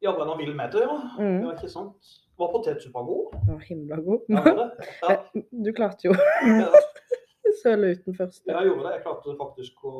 [0.01, 0.95] Ja, hva han vil med det, ja.
[1.19, 1.41] Mm.
[1.45, 2.13] ja ikke sant?
[2.39, 3.33] Var potetsuppa god?
[3.45, 4.21] Den var himla god.
[4.31, 4.69] Ja?
[5.09, 5.17] Ja,
[5.65, 6.69] Du klarte jo ja,
[7.61, 8.41] søle uten først.
[8.47, 8.93] jeg gjorde det.
[8.95, 9.93] Jeg klarte faktisk å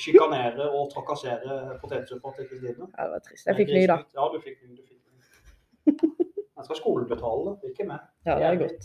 [0.00, 2.88] sjikanere og trakassere potetsuppa til Kristine.
[2.98, 3.46] Ja, det var trist.
[3.46, 3.98] Jeg fikk ny, da.
[4.18, 4.76] Ja, du fikk ny.
[4.76, 6.20] Du fikk ny.
[6.54, 8.02] Jeg skal skolen betale, ikke meg.
[8.24, 8.84] Ja, det er godt.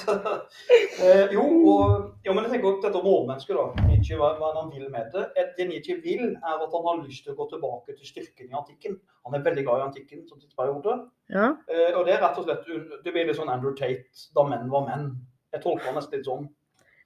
[0.00, 0.14] Så,
[1.04, 1.90] eh, jo, og,
[2.26, 3.84] jo, men jeg tenker også dette om overmennesket, da.
[3.90, 5.26] Nietzsche, hva, hva han vil med det.
[5.38, 8.48] Et- Det Nietzsche vil, er at han har lyst til å gå tilbake til styrken
[8.50, 8.96] i antikken.
[9.28, 10.96] Han er veldig glad i antikken som tidsperiode.
[11.30, 11.52] Ja.
[11.70, 12.66] Eh, og det er rett og slett
[13.04, 15.06] Det blir litt sånn Andrew Tate, da menn var menn.
[15.52, 16.48] Jeg tolker han nesten litt sånn.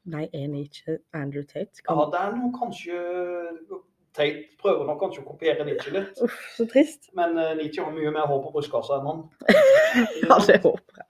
[0.07, 1.83] Nei, er Nietzsche Andrew Tate?
[1.83, 2.11] Ja, Kan...
[2.13, 2.99] det er nok kanskje
[4.17, 6.21] Tate prøver nok kanskje å kopiere Nietzsche litt.
[6.25, 7.11] Uff, så trist.
[7.19, 9.25] Men uh, Nietzsche har mye mer hår på brystkassa enn han.
[10.29, 11.09] Ja, det håper jeg.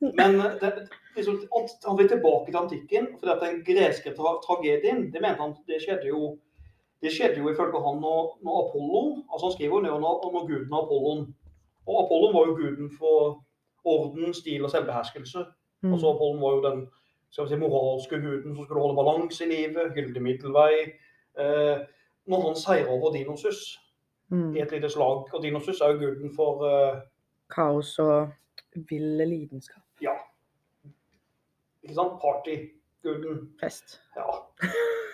[0.00, 0.70] Men eh, det,
[1.16, 1.42] liksom,
[1.84, 3.10] han vil tilbake til antikken.
[3.20, 6.36] For den greske tra tragedien, det mente han det skjedde jo
[7.00, 10.48] det skjedde jo ifølge han når, når Apollo altså Han skriver jo ned når, når
[10.50, 11.22] guden Apollon.
[11.88, 13.40] Og Apollon var jo guden for
[13.84, 15.44] orden, stil og selvbeherskelse.
[15.82, 15.92] Mm.
[15.92, 16.82] Altså Apollon var jo den
[17.30, 20.72] skal vi si, moralske guden som skulle holde balanse i livet, gyldig middelvei.
[21.38, 21.78] Eh,
[22.30, 23.78] når han seirer over Dinosus
[24.30, 24.52] Mm.
[24.56, 27.00] i et lite slag, og Dinosus er jo guden for eh,
[27.50, 28.28] Kaos og
[28.90, 29.82] ville lidenskap.
[30.02, 30.12] ja,
[31.82, 33.40] ikke sant, partyguden.
[33.60, 33.96] Fest.
[34.16, 34.22] Ja,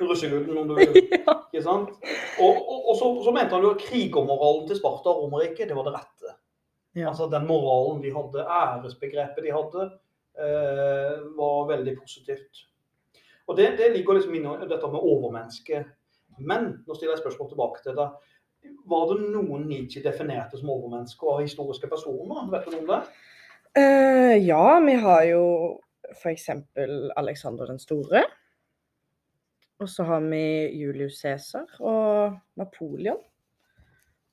[0.00, 0.98] russeguden om du vil.
[1.12, 1.34] ja.
[1.52, 1.88] Ikke sant?
[2.42, 5.76] Og, og, og så, så mente han jo at krigermoralen til Sparta og Romerriket, det
[5.78, 6.34] var det rette.
[6.96, 7.08] Ja.
[7.08, 9.86] Altså den moralen de hadde, æresbegrepet de hadde,
[10.36, 12.64] var veldig positivt.
[13.48, 15.86] Og det, det ligger liksom inne dette med overmennesket.
[16.38, 18.32] Men nå stiller jeg spørsmål tilbake til deg.
[18.90, 22.48] Var det noen Nietzsche definerte som overmennesker og historiske personer?
[22.52, 23.00] Vet du noe om det?
[23.76, 25.44] Uh, ja, vi har jo
[26.16, 26.48] f.eks.
[27.20, 28.24] Alexander den store.
[29.80, 30.42] Og så har vi
[30.80, 33.18] Julius Cæsar og Napoleon.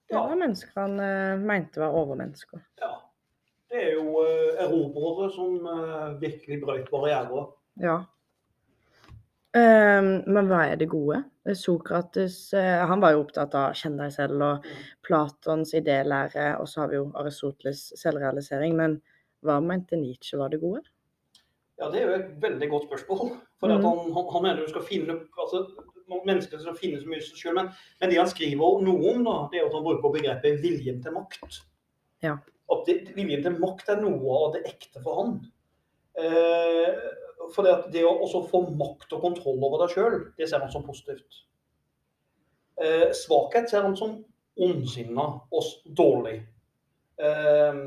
[0.07, 0.25] Det Ja.
[0.27, 2.59] var mennesker han uh, mente var overmennesker.
[2.81, 2.93] Ja.
[3.73, 7.47] Det er jo eh, erobrere som eh, virkelig brøt barrierer.
[7.81, 7.95] Ja.
[9.57, 11.23] Ehm, men hva er det gode?
[11.57, 14.67] Sokrates eh, han var jo opptatt av 'kjenn deg selv' og
[15.05, 18.77] Platons idélære, og så har vi jo Aristoteles selvrealisering.
[18.77, 18.99] Men
[19.41, 20.83] hva mente Nietzsche var det gode?
[21.81, 23.33] Ja, Det er jo et veldig godt spørsmål.
[23.59, 23.89] For at Mhm.
[23.89, 25.65] han, han, han mener du skal finne altså,
[26.25, 27.69] mennesker som finner så mye seg selv, men,
[28.01, 31.12] men det han skriver noe om, da, det er at han bruker begrepet 'viljen til
[31.12, 31.63] makt'.
[32.21, 32.38] Ja.
[32.73, 35.33] At det, viljen til makt er noe av det ekte for han.
[36.19, 36.89] Eh,
[37.53, 40.86] for det, det å få makt og kontroll over deg sjøl, det ser han som
[40.86, 41.43] positivt.
[42.81, 44.17] Eh, svakhet ser han som
[44.59, 46.39] ondsinna og dårlig.
[47.21, 47.83] Eh,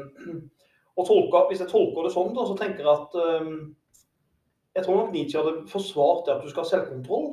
[0.96, 3.50] og tolka, hvis jeg tolker det sånn, da, så tenker jeg at eh,
[4.76, 7.30] Jeg tror nok Nietzsche hadde forsvart det at du skal ha selvkontroll.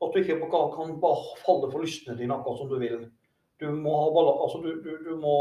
[0.00, 3.02] At du ikke kan bare falle for lystene dine akkurat som du vil.
[3.60, 5.36] Du må ha altså du, du, du må,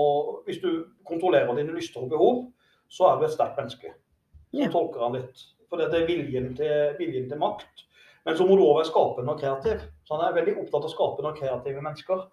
[0.45, 2.45] Hvis du kontrollerer dine lyster og behov,
[2.89, 3.91] så er du et sterkt menneske.
[4.53, 4.71] Så yeah.
[4.71, 5.43] tolker han litt.
[5.69, 7.83] For det er viljen til, viljen til makt.
[8.25, 9.83] Men så må du òg være skapende og kreativ.
[10.05, 12.23] Så han er veldig opptatt av skapende og kreative mennesker.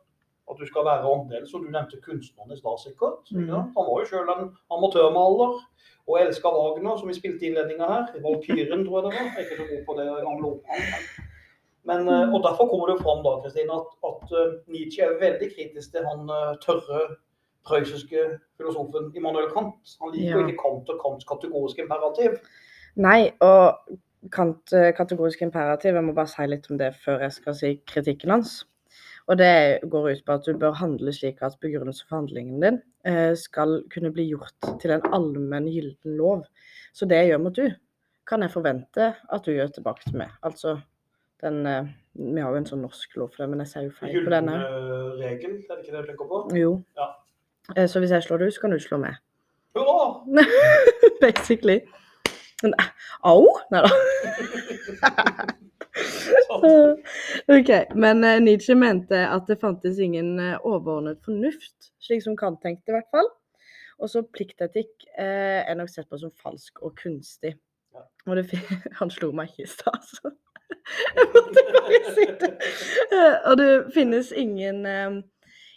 [0.51, 3.29] At du skal være åndel, som du nevnte kunstneren i stad sikkert.
[3.33, 3.51] Mm.
[3.51, 5.59] Han var jo sjøl en amatørmaler
[6.11, 8.09] og elska Wagner, som vi spilte innledninga her.
[8.16, 9.29] I Valkyren, tror jeg det var.
[9.29, 11.31] Jeg er ikke så god på det gamle opphavet.
[11.85, 15.49] Men, eh, og Derfor kommer det fram da, Kristine, at, at eh, Nietzsche er veldig
[15.57, 17.01] kritisk til han eh, tørre
[17.66, 18.27] prøyssiske
[18.59, 19.97] filosofen Immanuel Kant.
[20.03, 20.47] Han liker Ja.
[20.47, 22.38] ikke Kant og Kants kategoriske imperativ.
[22.97, 23.99] Nei, og
[24.31, 28.31] kant, kategorisk imperativ, jeg må bare si litt om det før jeg skal si kritikken
[28.35, 28.64] hans.
[29.31, 32.81] Og det går ut på at du bør handle slik at begrunnelse for handlingen din
[33.38, 36.45] skal kunne bli gjort til en allmenn gylden lov.
[36.92, 37.71] Så det jeg gjør mot du,
[38.27, 40.35] kan jeg forvente at du gjør tilbake til meg.
[40.42, 40.77] Altså
[41.42, 43.92] den eh, Vi har jo en sånn norsk lov for det, men jeg sier jo
[43.96, 44.52] feil på denne.
[44.61, 44.88] Gyllen her.
[44.92, 46.40] eh, regel, er det ikke det du tenker på?
[46.61, 46.72] Jo.
[46.98, 47.07] Ja.
[47.76, 49.16] Eh, Så hvis jeg slår deg, så kan du slå meg.
[49.76, 50.24] Hurra!
[51.24, 51.78] Basically.
[52.62, 52.90] Men, eh,
[53.24, 53.46] Au!
[53.72, 53.92] Nei da.
[57.48, 57.70] OK.
[57.94, 63.11] Men Nietzsche mente at det fantes ingen overordnet fornuft, slik som Kant tenkte i hvert
[63.14, 63.28] fall.
[64.02, 67.55] Og så pliktetikk eh, er nok sett på som falsk og kunstig.
[67.94, 68.02] Ja.
[68.26, 68.46] Og det,
[69.00, 70.33] han slo meg ikke i stad, så
[71.16, 72.50] jeg måtte bare si det.
[73.12, 75.20] Eh, Og det finnes ingen eh,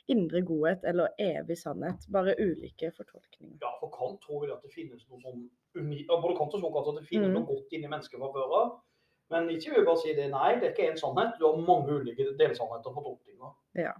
[0.07, 3.57] indre godhet eller evig sannhet, bare ulike fortolkninger.
[3.61, 6.93] Ja, for Kant tror vi at det finnes noe sånn unikt Både Kant og Sokrates
[6.93, 7.33] at det finnes Mm.
[7.39, 8.75] noe godt inni mennesket fra før av.
[9.33, 10.27] Men ikke vil bare si det.
[10.29, 11.33] Nei, det er ikke én sannhet.
[11.39, 13.55] Du har mange ulike delsannheter og fortolkninger.
[13.81, 13.93] Ja.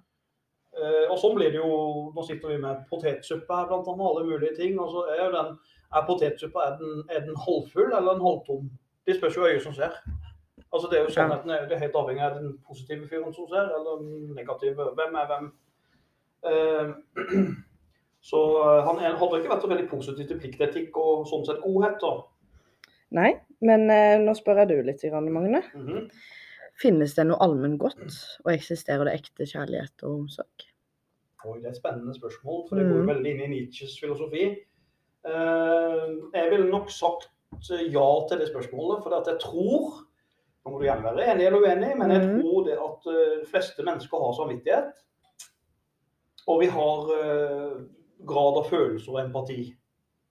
[0.76, 4.06] Eh, og sånn blir det jo Nå sitter vi med potetsuppe her, blant annet.
[4.06, 4.78] Alle mulige ting.
[4.80, 5.58] Og så er jo den
[5.96, 8.70] Er potetsuppa er den, er den halvfull eller en halvtom?
[9.08, 9.94] Det spørs jo øyet som ser.
[10.76, 13.48] Altså det er jo sånn at er, det helt avhengig av den positive fyren som
[13.48, 14.90] ser, eller den negative.
[14.98, 15.50] Hvem er hvem?
[16.52, 17.46] Eh,
[18.30, 22.02] så eh, han hadde ikke vært så veldig positiv til pliktetikk og sånn sett godhet.
[22.04, 22.14] da.
[23.16, 23.32] Nei,
[23.64, 25.32] men eh, nå spør jeg du litt, Magne.
[25.32, 25.62] Magne.
[25.74, 26.08] -hmm.
[26.82, 30.66] Finnes det noe allmenn godt, og eksisterer det ekte kjærlighet og omsorg?
[31.46, 33.08] Oi, det er et spennende spørsmål, for det går Mhm.
[33.08, 34.44] veldig inn i Nietzsches filosofi.
[35.26, 37.30] Eh, jeg ville nok sagt
[37.72, 40.06] ja til det spørsmålet, for at jeg tror
[40.66, 42.42] Må du gjerne være enig eller uenig, men jeg Mhm.
[42.42, 44.94] tror det at eh, de fleste mennesker har samvittighet.
[46.48, 47.76] Og vi har eh,
[48.26, 49.76] grad av følelser og empati.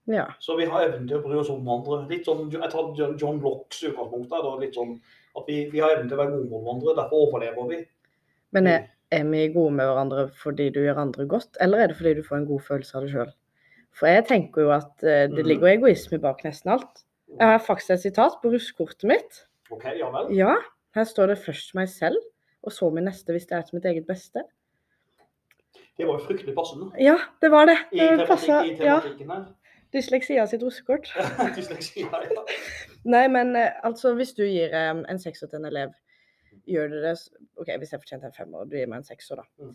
[0.06, 0.26] Ja.
[0.40, 2.08] Så vi har evnen til å bry oss om hverandre.
[2.10, 4.58] Litt sånn, Jeg tar John- Locks utgangspunkt der.
[4.60, 5.00] litt sånn
[5.36, 6.96] At vi, vi har evnen til å være gode mot hverandre.
[6.96, 7.86] Derfor overlever vi.
[8.52, 11.96] Men er, er vi gode med hverandre fordi du gjør andre godt, eller er det
[11.96, 13.32] fordi du får en god følelse av deg sjøl?
[13.92, 15.46] For jeg tenker jo at eh, det Mhm.
[15.48, 17.02] ligger egoisme bak nesten alt.
[17.28, 19.46] Jeg har faktisk et sitat på russekortet mitt.
[19.70, 20.36] OK, ja vel.
[20.36, 20.54] Ja,
[20.94, 22.16] her står det 'først meg selv,
[22.62, 24.44] og så min neste hvis det er til mitt eget beste'.
[25.96, 26.90] Det var jo fryktelig passende.
[26.98, 27.76] Ja, det var det.
[27.92, 29.00] I, Det passa, i ja.
[29.00, 29.44] tematikken her.
[29.94, 31.06] Dysleksia sitt russekort.
[31.56, 32.42] Dysleksia, ja, ja.
[33.14, 35.92] Nei, men eh, altså, hvis du gir um, en sekser til en elev,
[36.66, 37.14] gjør du det
[37.56, 39.46] OK, hvis jeg fortjente en femmer, og du gir meg en sekser, da.
[39.58, 39.74] Mm.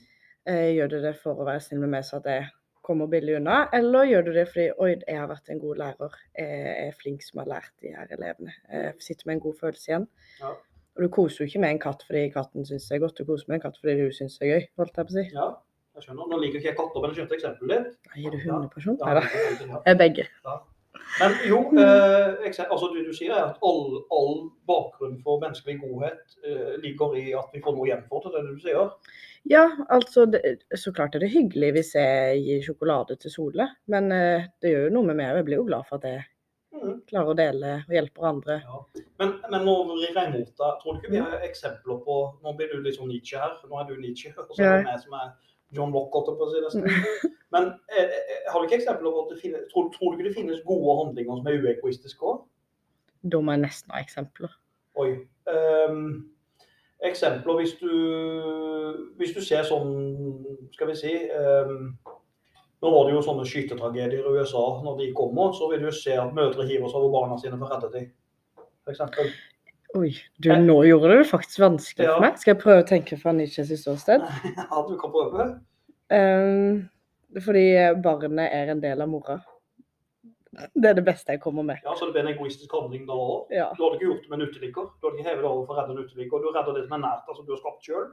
[0.49, 2.49] Uh, gjør du det for å være snill med meg så at jeg
[2.89, 6.17] kommer billig unna, eller gjør du det fordi oi, jeg har vært en god lærer,
[6.41, 9.91] jeg er flink som har lært de her elevene, jeg sitter med en god følelse
[9.93, 10.09] igjen.
[10.41, 10.51] Ja.
[10.97, 13.29] Og du koser jo ikke med en katt fordi katten syns det er godt, du
[13.29, 15.25] koser med en katt fordi du syns det er gøy, holdt jeg på å si.
[15.37, 15.47] ja,
[15.95, 16.27] jeg skjønner.
[16.33, 17.95] Nå liker ikke jeg katter, men jeg skjønte eksempelet ditt.
[18.09, 18.99] Nei, Gir du hundeperson?
[18.99, 19.79] 100 Ja, Nei da.
[19.85, 20.25] Jeg er begge.
[21.19, 24.35] Men jo, eh, ekse- altså du, du sier at all, all
[24.69, 28.55] bakgrunn for menneskelig godhet eh, ligger i at vi får noe igjen for det, det
[28.55, 28.93] du sier?
[29.49, 30.41] Ja, altså det,
[30.77, 34.87] så klart er det hyggelig hvis jeg gir sjokolade til Sole, men eh, det gjør
[34.87, 35.31] jo noe med meg.
[35.31, 36.25] og Jeg blir jo glad for at jeg
[36.75, 36.95] mm.
[37.09, 38.59] klarer å dele og hjelper andre.
[38.63, 39.05] Ja.
[39.19, 40.81] Men, men nå vrir jeg mot deg.
[40.81, 43.57] Tror du ikke vi har eksempler på Nå blir du litt sånn Nietzsche her.
[43.67, 45.33] Nå er du Nietzsche, og så er det meg som er
[45.75, 46.87] John Lock, holdt jeg på å si nesten.
[47.53, 50.29] Men eh, eh, har du ikke eksempler på at det finnes tror, tror du ikke
[50.29, 52.43] det finnes gode handlinger som er uegoistiske òg?
[53.33, 54.53] Da må jeg nesten ha eksempler.
[54.99, 55.09] Oi.
[55.49, 56.29] Um,
[57.05, 57.91] eksempler hvis du,
[59.17, 59.93] hvis du ser sånn
[60.75, 61.93] Skal vi si um,
[62.83, 65.51] Nå var det jo sånne skytetragedier i USA når de kommer.
[65.57, 68.05] Så vil du se at mødre hiver seg over barna sine for å redde dem.
[68.87, 69.33] Eksempel.
[69.97, 72.13] Oi, du, nå gjorde det faktisk vanskelig Ja.
[72.15, 72.35] for meg.
[72.37, 74.21] Skal jeg prøve å tenke fra Nietzsches ståsted?
[74.59, 75.47] Ja, du kan prøve.
[76.13, 76.89] Um,
[77.41, 77.63] fordi
[78.03, 79.39] barnet er en del av mora.
[80.75, 81.81] Det er det beste jeg kommer med.
[81.85, 83.51] Ja, Så det blir en egoistisk handling da òg.
[83.53, 83.67] Ja.
[83.77, 84.87] Du hadde ikke gjort det med en uteligger.
[84.99, 86.41] Du hadde ikke hevet det over for å redde en uteligger.
[86.45, 88.07] Du redder det som er nært, altså du har skapt sjøl.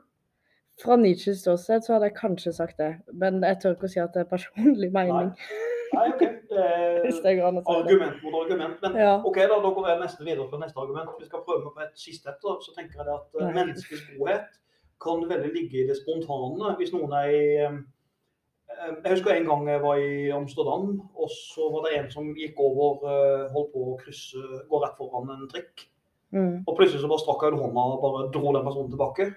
[0.83, 4.01] Fra Nietzsches ståsted så hadde jeg kanskje sagt det, men jeg tør ikke å si
[4.03, 5.31] at det er personlig mening.
[5.33, 5.63] Nei,
[5.93, 6.21] OK.
[6.51, 6.67] Det
[7.05, 8.77] Hvis det går an å si argument mot argument.
[8.83, 9.17] Men Ja.
[9.25, 11.11] OK, da, da går jeg nesten videre på neste argument.
[11.19, 12.47] Vi skal prøve på et siste et.
[12.65, 13.55] Så tenker jeg det at eh, Nei.
[13.61, 14.49] menneskets godhet
[15.03, 16.77] kan veldig ligge i det spontane.
[16.79, 17.79] Hvis noen er i eh,
[19.05, 22.59] Jeg husker en gang jeg var i Amsterdam, og så var det en som gikk
[22.61, 25.87] over eh, Holdt på å krysse, gå rett foran en trikk.
[26.35, 26.65] Mm.
[26.67, 29.29] Og plutselig så bare strakk jeg ut hånda og bare dro den personen tilbake.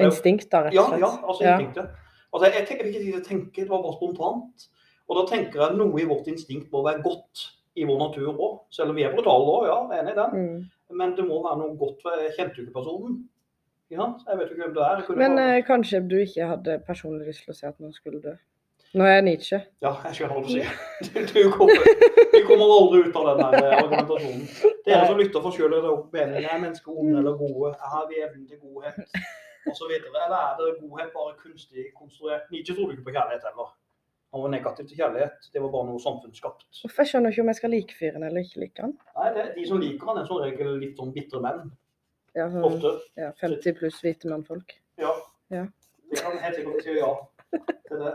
[0.00, 1.00] Instinkt, da, rett og slett.
[1.04, 1.58] ja, altså Ja.
[1.60, 1.90] instinktet.
[2.32, 4.68] Altså, jeg, tenker, jeg fikk ikke tid til å tenke, det var bare spontant.
[5.10, 8.54] Og da tenker jeg noe i vårt instinkt må være godt i vår natur òg.
[8.74, 10.38] Selv om vi er brutale òg, ja, er enig i den.
[10.38, 10.96] Mm.
[11.00, 13.20] Men det må være noe godt, ved kjente jo personen.
[13.92, 14.06] Ja.
[14.28, 15.04] Jeg vet ikke hvem det er.
[15.20, 18.32] Men eh, kanskje du ikke hadde personlig lyst til å si at noen skulle dø.
[18.92, 19.58] Nå er jeg Nietzsche.
[19.80, 20.72] Ja, jeg skjønner hva du sier.
[21.00, 21.86] Du, du kommer,
[22.34, 24.42] vi kommer aldri ut av den der argumentasjonen.
[24.84, 26.48] Dere som lytter, får sjøl gjøre opp meningen.
[26.52, 27.72] Er mennesker onde eller gode?
[27.94, 29.00] Har vi evnen til godhet?
[29.70, 30.12] Og så videre.
[30.26, 32.44] Eller er det godhet bare kunstig konstruert?
[32.52, 33.72] Nietzsche trodde ikke på kjærlighet heller.
[34.32, 35.50] Han var negativ til kjærlighet.
[35.52, 36.64] Det var bare noe samfunnsskapt.
[36.82, 38.94] Jeg skjønner ikke om jeg skal like fyren eller ikke like han.
[39.18, 41.66] Nei, det, De som liker han, er som regel litt sånn bitre menn.
[42.32, 42.94] Ja, sånn, Ofte.
[43.20, 44.72] ja, 50 pluss hvite mannfolk.
[45.00, 45.12] Ja.
[45.52, 45.66] Ja.
[46.12, 47.12] Det kan helt sikkert si ja
[47.92, 48.12] til det.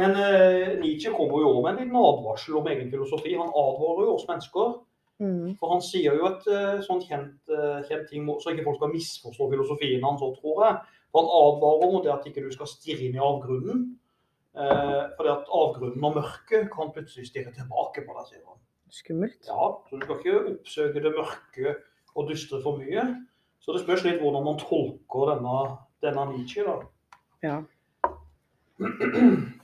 [0.00, 3.32] Men uh, Nietzsche kommer jo med en liten advarsel om egen filosofi.
[3.40, 4.74] Han advarer jo oss mennesker.
[5.22, 5.54] Mm.
[5.60, 8.94] For han sier jo et uh, sånn kjent, uh, kjent ting, så ikke folk skal
[8.94, 10.80] misforstå filosofien hans òg, tror jeg.
[11.14, 13.84] For han advarer mot det at ikke du skal stirre inn i avgrunnen.
[14.54, 18.60] Eh, fordi at avgrunnen og mørket kan plutselig stirre tilbake på deg, sier han.
[18.94, 19.40] Skummelt.
[19.48, 21.74] Ja, så du skal ikke oppsøke det mørke
[22.14, 23.08] og dystre for mye.
[23.64, 25.56] Så det spørs litt hvordan man tolker denne,
[26.04, 26.76] denne Nietzsche, da.
[27.42, 27.56] Ja.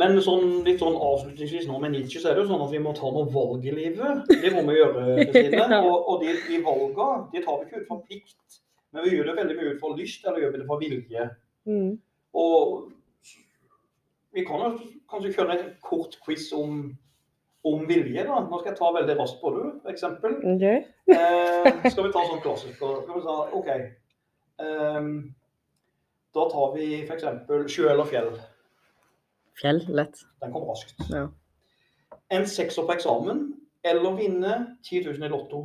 [0.00, 2.80] Men sånn, litt sånn avslutningsvis nå med Nietzsche, så er det jo sånn at vi
[2.82, 4.26] må ta noen valg i livet.
[4.26, 5.04] Det må vi gjøre.
[5.20, 5.68] Kristine.
[5.70, 5.78] Ja.
[5.86, 8.58] Og, og de, de valgene de tar vi ikke ut fra plikt,
[8.90, 11.28] men vi gjør det veldig mye ut fra lyst, eller gjør vi det fra vilje.
[11.70, 11.92] Mm.
[12.42, 12.58] Og
[14.34, 14.70] vi kan jo
[15.10, 16.88] kanskje kjøre en kort quiz om,
[17.64, 18.24] om vilje.
[18.26, 18.40] da.
[18.48, 20.36] Nå skal jeg ta veldig raskt på det, for eksempel.
[20.54, 20.82] Okay.
[21.14, 22.98] Eh, skal vi ta sånn klassiker?
[23.04, 23.70] Skal vi ta, OK.
[24.64, 25.14] Ehm,
[26.34, 27.24] da tar vi f.eks.
[27.70, 28.34] sjø eller fjell.
[29.60, 29.84] Fjell.
[29.94, 30.26] Lett.
[30.42, 30.98] Den kom raskt.
[31.14, 31.28] Ja.
[32.34, 33.46] En sekser på eksamen
[33.86, 35.64] eller vinne 10 000 i Lotto.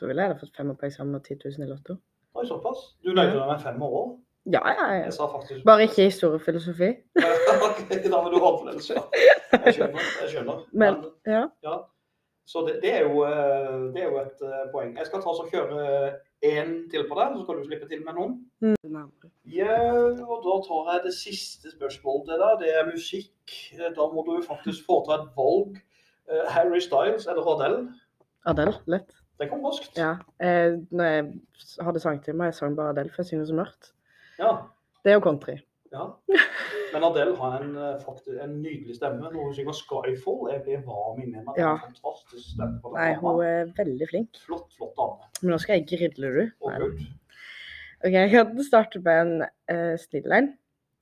[0.00, 1.96] Da ville jeg da fått femmer på eksamen og 10 000 i Lotto.
[2.38, 2.92] Oi, såpass.
[3.02, 4.12] Du nøyde deg med fem år?
[4.46, 5.04] Ja, ja, ja.
[5.04, 6.90] Jeg sa faktisk Bare ikke historiefilosofi.
[7.66, 9.02] Ok, Da vil du annerledes, ja.
[9.52, 10.04] Jeg skjønner.
[10.22, 10.62] jeg skjønner.
[10.72, 11.42] Men- Ja.
[11.62, 11.76] ja.
[12.46, 14.96] Så det, det, er jo, eh, det er jo et eh, poeng.
[14.98, 18.16] Jeg skal ta og kjøre én til på deg, så skal du slippe til med
[18.16, 18.32] noen.
[19.46, 19.76] Ja,
[20.26, 22.56] og da tar jeg det siste spørsmålet til deg.
[22.64, 23.54] Det er musikk.
[23.78, 25.78] Eh, Da må du faktisk foreta et valg
[26.30, 27.88] Eh, Harry Styles eller Adele.
[28.46, 29.10] Adele, lett.
[29.40, 29.96] Det kom raskt.
[29.98, 30.12] Ja.
[30.40, 31.24] Eh, når jeg
[31.82, 33.92] hadde sangtime, jeg sang bare Adele, for jeg synger så mørkt.
[34.40, 34.54] Ja.
[35.04, 35.58] Det er jo country.
[35.92, 36.06] ja.
[36.92, 39.20] Men Adele har en, eh, faktisk, en nydelig stemme.
[39.20, 41.54] Når hun synger 'Skyfall', jeg blir varm inni meg.
[41.58, 41.72] Ja.
[41.74, 42.80] en fantastisk stemme.
[42.82, 44.40] på Nei, hun er veldig flink.
[44.46, 45.30] Flott, flott dame.
[45.42, 46.50] Men nå skal jeg grille, du.
[46.66, 46.78] Nei.
[46.78, 47.04] Gud.
[48.04, 50.54] Ok, Jeg kan starte med en uh, snill en.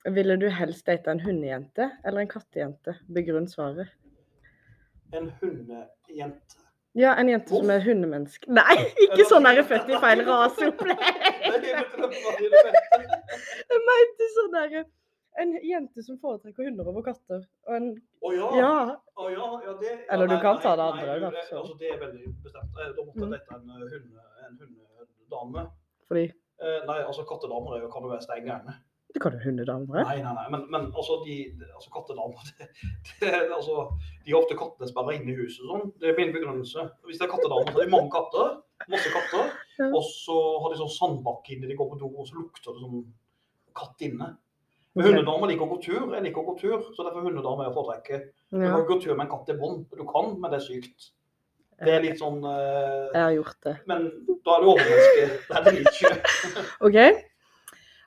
[0.05, 2.95] Ville du helst date en hundejente eller en kattejente?
[3.13, 3.87] Begrunn svaret.
[5.13, 6.59] En hundejente.
[6.97, 8.49] Ja, en jente som er hundemenneske.
[8.49, 8.75] Nei,
[9.05, 10.97] ikke sånn der født i feil raseopplegg!
[13.69, 14.79] Jeg mente sånn der
[15.39, 17.43] En jente som foretrekker hunder over katter.
[17.69, 17.85] Og en
[18.25, 18.47] Å ja.
[18.59, 18.71] Ja.
[19.15, 21.77] Å ja, ja det, Eller du nei, kan ta det andre, Nei, nei, det- Altså,
[21.79, 22.73] det er veldig bestemt.
[22.75, 23.31] Eh, Da måtte Mm.
[23.31, 25.67] jeg dette en eh, hunde, en hundedame.
[26.09, 26.25] Fordi
[26.59, 28.73] Eh, nei, altså kattedamer er jo, kan jo være stein gærne.
[29.09, 30.03] Det kan jo hundedamer.
[30.05, 30.47] Nei, nei, nei.
[30.53, 31.37] Men, men altså, de,
[31.73, 32.67] altså kattedamer det,
[33.21, 33.87] det, altså,
[34.25, 35.87] De har ofte kattene sperra inne i huset og sånn.
[36.01, 36.85] Det er min begrunnelse.
[37.07, 38.59] Hvis det er kattedamer, så er det mange katter.
[38.91, 39.55] Masse katter.
[39.79, 39.89] Ja.
[39.89, 42.85] Og så har de sånn sandbakke inne de går på do, og så lukter det
[42.85, 43.01] som
[43.79, 44.33] katt inne.
[44.97, 46.05] Men Hundedamer liker å gå tur.
[46.13, 48.21] Jeg liker å gå tur, så derfor er å foretrekke.
[48.51, 49.85] Du kan gå tur med en katt i bånd.
[49.95, 51.11] Du kan, men det er sykt.
[51.79, 53.75] Det er litt sånn uh, jeg har gjort det.
[53.87, 54.07] Men
[54.43, 55.27] da er du overmenneske.
[55.47, 56.63] Det er det ikke.
[56.89, 56.97] OK.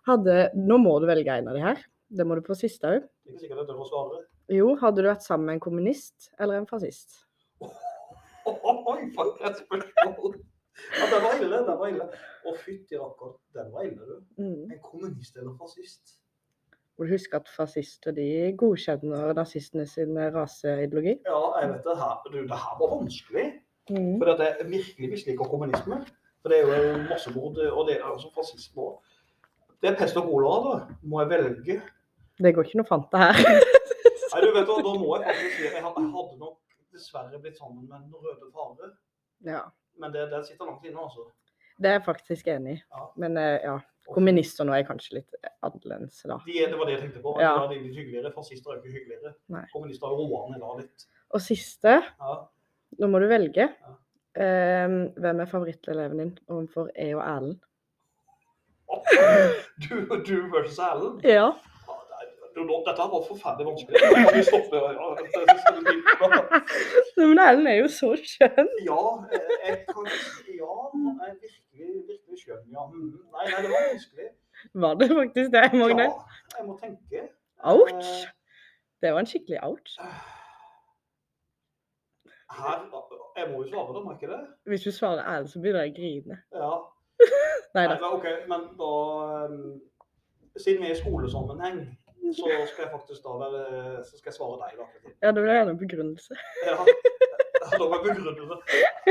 [0.09, 1.83] Hadde Nå må du velge en av de her.
[2.13, 3.05] Det må du på siste òg.
[3.27, 4.23] Det.
[4.53, 7.23] Jo, hadde du vært sammen med en kommunist eller en fascist?
[7.63, 10.41] Oi, for et spørsmål!
[10.99, 12.09] Ja, den var ille, den var ille.
[12.43, 14.43] Å, fytti rakker, den var ille, du.
[14.43, 14.73] Mm.
[14.75, 16.19] En kommunist eller fascist?
[16.99, 18.27] Må du huske at fascister de
[18.59, 21.15] godkjenner nazistene sin raseideologi?
[21.29, 22.19] Ja, jeg vet det her.
[22.27, 23.47] Du, det her var vanskelig.
[23.91, 24.19] Mm.
[24.19, 26.03] For jeg virkelig misliker kommunisme.
[26.43, 29.12] For det er jo massemord, og det er altså fascisme òg.
[29.83, 30.97] Det er pest og kolera, da.
[31.11, 31.77] Må jeg velge?
[32.43, 33.39] Det går ikke noe Fanta her.
[34.33, 36.05] Nei, du vet hva, da må jeg faktisk si at jeg hadde
[36.41, 36.59] nok
[36.93, 38.93] dessverre blitt sammen med den røde fare.
[39.49, 39.63] ja.
[40.01, 41.27] Men det, det sitter langt inne, altså.
[41.83, 42.79] Det er jeg faktisk enig i.
[42.95, 43.03] Ja.
[43.21, 43.75] Men eh, ja,
[44.15, 45.35] kommunister nå er kanskje litt
[45.67, 46.39] annerledes, da.
[46.47, 47.35] De, det var det jeg tenkte på.
[47.43, 47.51] Ja.
[47.69, 48.33] De er litt hyggeligere.
[48.33, 49.35] Fascister er ikke hyggeligere.
[49.53, 49.67] Nei.
[49.75, 51.05] Kommunister har roa ned da litt.
[51.37, 52.39] Og siste, Ja.
[53.03, 53.69] nå må du velge.
[54.33, 57.61] Eh, hvem er favoritteleven din overfor E og Erlend?
[59.83, 59.95] Du,
[60.27, 61.25] du versus Erlend.
[61.25, 61.49] Ja.
[62.57, 63.97] Nei, Dette var forferdelig vanskelig.
[64.37, 64.77] Vi stoppe?
[64.77, 65.07] Ja.
[67.29, 68.69] Men Erlend er jo så skjønn.
[68.87, 69.01] ja,
[69.33, 70.11] eh, jeg kan
[70.61, 70.77] ja.
[71.27, 72.85] Er virkelig, virkelig skjønn, ja.
[72.93, 73.17] Mm.
[73.33, 74.29] Nei, nei, det var vanskelig.
[74.85, 76.03] Var det faktisk det, Magne?
[76.03, 76.13] Ja,
[76.59, 77.25] jeg må tenke.
[77.73, 78.13] Ouch!
[79.03, 79.97] Det var en skikkelig ouch.
[82.53, 82.83] Her,
[83.37, 84.43] jeg må jo svare, da, må jeg ikke det?
[84.71, 86.43] Hvis du svarer Erlend, så begynner jeg å grine.
[86.53, 86.75] Ja.
[87.77, 87.97] Nei da.
[88.13, 88.93] OK, men da
[89.49, 89.81] um,
[90.57, 91.79] Siden vi er i skolesammenheng,
[92.37, 93.61] så skal jeg faktisk da være
[94.05, 95.13] Så skal jeg svare deg, da.
[95.23, 96.37] Ja, det blir gjerne en begrunnelse.
[96.67, 96.77] Ja.
[97.63, 98.59] Da må jeg begrunne det.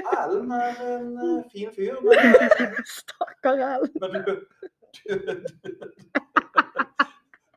[0.04, 2.16] Erlend er en eh, fin fyr, men,
[2.98, 3.98] Stakkar Erlend.
[4.04, 4.34] men du
[4.92, 5.34] Du, du,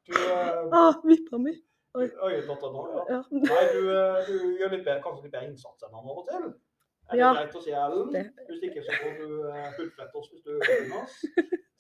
[0.07, 1.55] du eh, Ah, vippa mi.
[1.95, 2.09] Oi,
[2.49, 3.03] datter nå, ja.
[3.14, 3.21] Ja.
[3.31, 6.27] Nei, du, eh, du gjør litt bedre, kanskje litt bedre innsats enn han av og
[6.31, 6.49] til.
[7.11, 7.33] Er det Ja.
[7.37, 8.09] greit å si Ellen?
[8.49, 11.19] Hvis ikke så får du uh, hudflette oss hvis du hører oss.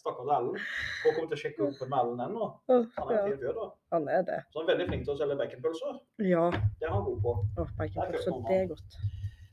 [0.02, 0.58] Stakkars Ellen.
[1.04, 2.48] Hun komme til å sjekke opp med Ellen ennå.
[2.68, 3.68] Han er en fin fyr, da.
[3.96, 4.40] Han er det.
[4.52, 5.96] Så han er veldig flink til å selge baconpølser.
[6.28, 6.44] Ja.
[6.80, 7.36] Det er han god på.
[7.64, 8.98] Åh, baconpølser, det er godt.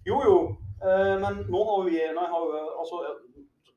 [0.10, 0.38] Jo, jo.
[0.82, 3.02] Eh, men nå har vi nei, har, vi altså,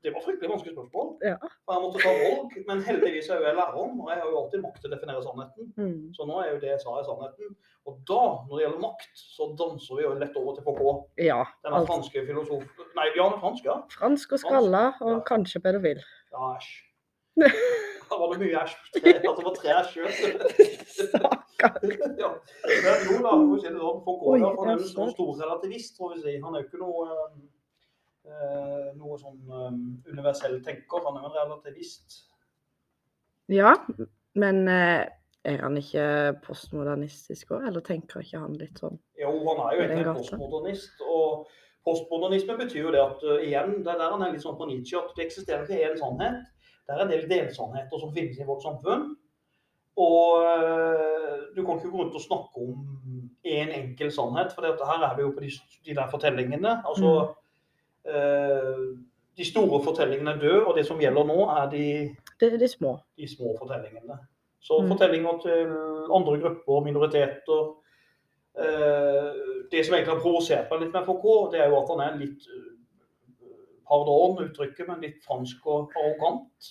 [0.04, 1.06] Det var fryktelig vanskelig spørsmål.
[1.24, 1.36] Ja.
[1.64, 2.56] For jeg måtte ta valg.
[2.68, 5.22] Men heldigvis er jo jeg læreren, og jeg har jo alltid makt til å definere
[5.24, 5.70] sannheten.
[5.80, 6.02] Mm.
[6.16, 7.54] Så nå er jo det jeg sa, er sannheten.
[7.88, 10.82] Og da, når det gjelder makt, så danser vi jo lett over til PK.
[11.24, 11.38] Ja.
[11.64, 11.92] Denne altså.
[11.94, 12.84] franske filosof...
[12.98, 13.78] Nei, ja, den franske, ja.
[13.96, 15.08] Fransk og skalla, Ja.
[15.08, 16.04] og kanskje pedofil.
[16.36, 16.70] Ja, æsj.
[18.04, 18.74] Da var det mye æsj.
[19.00, 19.94] Altså, det var tre æsj
[20.94, 21.80] Stakkar.
[22.22, 22.30] ja.
[22.68, 24.04] Men jo da, for å si det sånn,
[24.44, 26.34] ja, han er jo en stor relativist, får vi si.
[26.44, 27.38] Han er jo ikke noe, eh,
[28.98, 29.74] noe sånn eh,
[30.12, 31.04] universell tenker.
[31.04, 32.22] Han er jo en relativist.
[33.52, 33.74] Ja,
[34.40, 35.04] men eh,
[35.44, 36.06] er han ikke
[36.46, 38.96] postmodernistisk òg, eller tenker ikke han litt sånn?
[39.20, 41.04] Jo, han er jo egentlig en postmodernist.
[41.04, 41.50] Og
[41.84, 44.70] postmodernisme betyr jo det at eh, igjen, det er der han er litt sånn på
[44.70, 46.40] Nietzsche, at det eksisterer ikke én sannhet.
[46.84, 49.12] Det er en del delsannheter som finnes i vårt samfunn.
[50.00, 54.88] Og eh, du kan ikke gå rundt og snakke om én enkel sannhet, for dette
[54.88, 55.52] her er vi jo på de,
[55.86, 56.78] de der fortellingene.
[56.88, 57.34] Altså eh,
[59.36, 61.84] De store fortellingene er døde, og det som gjelder nå, er de
[62.40, 62.98] er de små.
[63.16, 64.18] de små fortellingene.
[64.60, 64.88] Så Mm.
[64.88, 65.66] fortellinger til
[66.14, 67.74] andre grupper, minoriteter.
[68.58, 69.32] Eh,
[69.72, 72.18] det som egentlig har provosert meg litt med FK, det er jo at han er
[72.18, 72.70] litt eh,
[73.88, 76.70] Pardon uttrykket, men litt fransk og arrogant.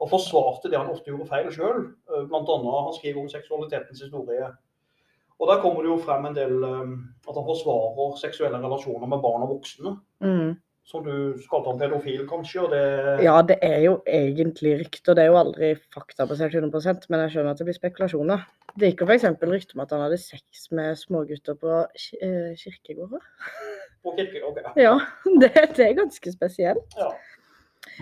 [0.00, 1.94] Og forsvarte det han ofte gjorde feil sjøl.
[2.08, 4.46] Annet han skriver om seksualitetens historie.
[5.40, 9.42] Og der kommer det jo frem en del at han forsvarer seksuelle relasjoner med barn
[9.42, 9.96] og voksne.
[10.20, 10.56] Mm.
[10.90, 12.62] Som du kalte han pedofil, kanskje.
[12.64, 12.80] og det...
[13.22, 15.14] Ja, det er jo egentlig rykter.
[15.14, 18.42] Det er jo aldri faktabasert 100% men jeg skjønner at det blir spekulasjoner.
[18.74, 19.28] Det gikk jo f.eks.
[19.52, 21.76] rykte om at han hadde sex med smågutter på
[22.18, 23.22] eh, kirkegårder.
[24.02, 24.72] På kirke, ja.
[24.82, 24.96] Ja,
[25.44, 26.98] det, det er ganske spesielt.
[26.98, 27.12] Ja.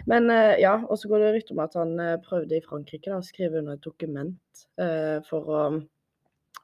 [0.09, 3.13] Men eh, ja, og så går det rykte om at han eh, prøvde i Frankrike
[3.13, 5.63] da, å skrive under et dokument eh, for å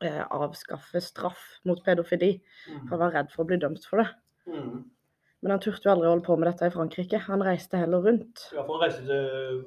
[0.01, 2.39] eh, avskaffe straff mot pedofili.
[2.65, 2.91] For Mm.
[2.95, 4.09] han var redd for å bli dømt for det.
[4.49, 4.85] Mm.
[5.45, 7.19] Men han turte jo aldri holde på med dette i Frankrike.
[7.29, 8.47] Han reiste heller rundt.
[8.55, 9.65] Ja, for han reiste til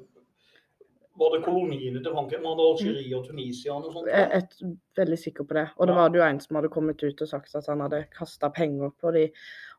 [1.18, 2.42] Var det koloniene til Frankrike?
[2.44, 4.06] Var det Algerie og Tunisia og sånt?
[4.06, 5.64] Jeg er et- veldig sikker på det.
[5.76, 8.04] Og det var det jo en som hadde kommet ut og sagt at han hadde
[8.16, 9.24] kasta penger på de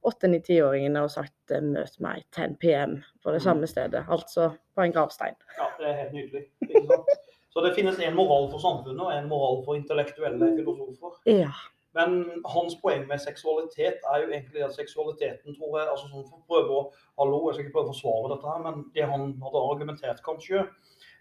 [0.04, 3.48] 8-9-10-åringene og sagt eh, 'møt meg 10 PM' på det Mm.
[3.48, 4.04] samme stedet.
[4.10, 5.36] Altså på en gravstein.
[5.58, 6.44] Ja, det er helt nydelig.
[6.62, 7.08] Ikke sant?
[7.54, 11.20] Så det finnes en moral for samfunnet og en moral for intellektuelle filosofer.
[11.26, 11.52] Ja.
[11.98, 16.38] Men hans poeng med seksualitet er jo egentlig at seksualiteten, tror jeg altså sånn for
[16.38, 16.84] å prøve å,
[17.18, 20.68] Hallo, jeg skal ikke prøve å forsvare dette her, men det han hadde argumentert kanskje,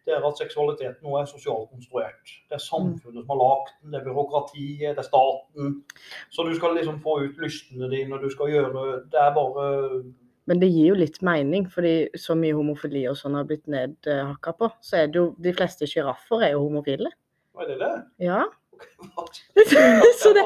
[0.09, 2.31] det er at seksualiteten nå er sosialt konstruert.
[2.49, 5.75] Det er samfunnet som har lagd den, det er byråkratiet, det er staten.
[6.33, 9.67] Så du skal liksom få ut lystene dine, og du skal gjøre Det er bare
[10.49, 14.55] Men det gir jo litt mening, fordi så mye homofili og sånn har blitt nedhakka
[14.57, 14.71] på.
[14.81, 17.13] Så er det jo De fleste sjiraffer er jo homofile.
[17.53, 17.95] Hva er det det?
[18.31, 18.47] Ja.
[20.23, 20.45] Så det,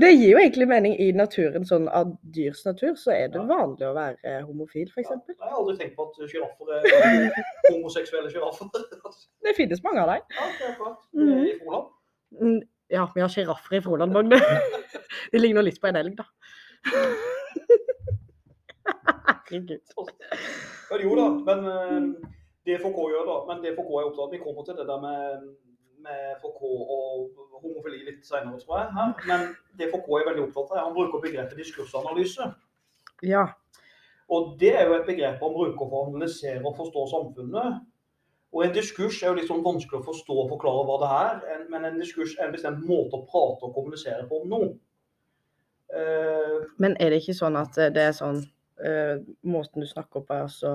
[0.00, 1.64] det gir jo egentlig mening i naturen.
[1.68, 5.10] Sånn av dyrs natur så er det vanlig å være homofil, f.eks.
[5.10, 6.86] Ja, jeg har aldri tenkt på at sjiraffer er
[7.70, 8.70] homoseksuelle sjiraffer.
[9.46, 10.24] Det finnes mange av dem.
[10.38, 11.02] Ja, det er klart.
[11.16, 11.44] Mhm.
[11.44, 11.92] I Froland.
[12.40, 12.58] Mm,
[12.90, 14.38] Ja, vi har sjiraffer i Froland, Magne.
[15.32, 16.26] De ligner litt på en elg, da.
[19.26, 19.80] Herregud.
[20.90, 22.10] Men jo da, men
[22.66, 25.02] det får gå gjøre, da, men det Foucault er opptatt vi kommer til det der
[25.02, 25.48] med,
[26.06, 28.94] med FK og homofili litt senere, tror jeg.
[28.96, 29.12] Her.
[29.28, 29.46] Men
[29.78, 32.48] det FK er veldig opptatt av, han bruker begrepet diskursanalyse.
[33.26, 33.44] Ja.
[34.32, 37.84] Og det er jo et begrep han bruker for å analysere og forstå samfunnet.
[38.54, 41.64] Og en diskurs er jo litt sånn vanskelig å forstå og forklare hva det er,
[41.72, 44.68] men en diskurs er en bestemt måte å prate og kommunisere på om noe.
[45.92, 48.40] Uh, Men er det ikke sånn at det er sånn
[48.84, 50.72] eh, Måten du snakker på, er altså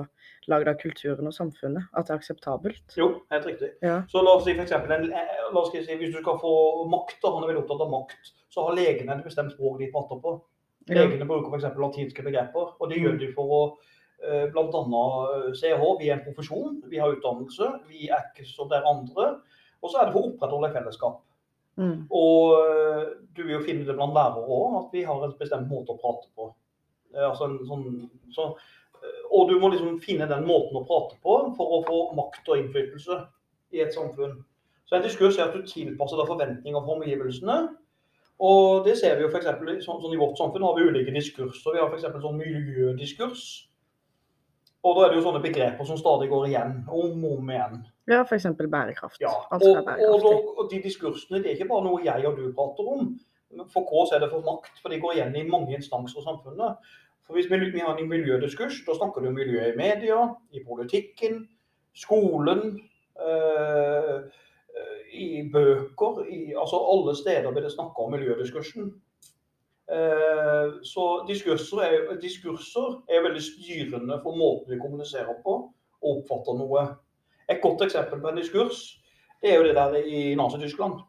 [0.50, 1.90] lagd av kulturen og samfunnet?
[1.96, 2.96] At det er akseptabelt?
[2.98, 3.72] jo, helt riktig.
[3.82, 4.00] Ja.
[4.10, 6.54] Så la oss si for eksempel, en, eh, la oss si, hvis du skal få
[6.92, 9.90] makt, da, han er veldig opptatt av makt, så har legene et bestemt språk de
[9.94, 10.36] prater på.
[10.88, 11.02] Ja.
[11.02, 11.78] Legene bruker f.eks.
[11.78, 13.62] latinske begreper, og det gjør de for å
[14.22, 15.04] eh, bl.a.
[15.54, 19.36] CH, vi er en profesjon, vi har utdannelse, vi er ikke som dere andre.
[19.82, 21.22] Og så er det for å opprettholde et fellesskap.
[21.80, 22.04] Mm.
[22.12, 25.70] Og eh, du vil jo finne det blant lærere òg, at vi har en bestemt
[25.70, 26.50] måte å prate på.
[27.14, 27.84] Eh, Altså en sånn,
[28.34, 28.48] så,
[29.02, 32.48] eh, og du må liksom finne den måten å prate på for å få makt
[32.48, 33.20] og innflytelse
[33.72, 34.40] i et samfunn.
[34.88, 37.58] Så en diskurs er at du tilpasser deg forventninger fra omgivelsene.
[38.42, 39.46] Og det ser vi jo f.eks.
[39.84, 41.76] Sånn, sånn i vårt samfunn har vi ulike diskurser.
[41.76, 42.08] Vi har f.eks.
[42.24, 43.44] sånn miljødiskurs.
[44.82, 47.84] Og da er det jo sånne begreper som stadig går igjen, om og om igjen.
[48.10, 48.48] Ja, f.eks.
[48.58, 49.20] bærekraft.
[49.22, 52.88] Ja, og, og, og de diskursene det er ikke bare noe jeg og du prater
[52.96, 53.12] om.
[53.70, 56.92] For K er det for makt, for de går igjen i mange instanser i samfunnet.
[57.32, 61.48] For Hvis vi, har en miljødiskurs, da snakker du om miljø i media, i politikken,
[61.96, 62.80] skolen,
[63.16, 64.16] eh,
[64.76, 66.26] eh, i bøker.
[66.28, 68.92] I, altså Alle steder blir det snakka om miljødiskursen.
[69.92, 75.56] Eh, så diskurser er, diskurser er veldig styrende for måten vi kommuniserer på
[76.02, 76.86] og oppfatter noe.
[77.48, 78.82] Et godt eksempel på en diskurs
[79.42, 81.00] det er jo det der i Nazi-Tyskland.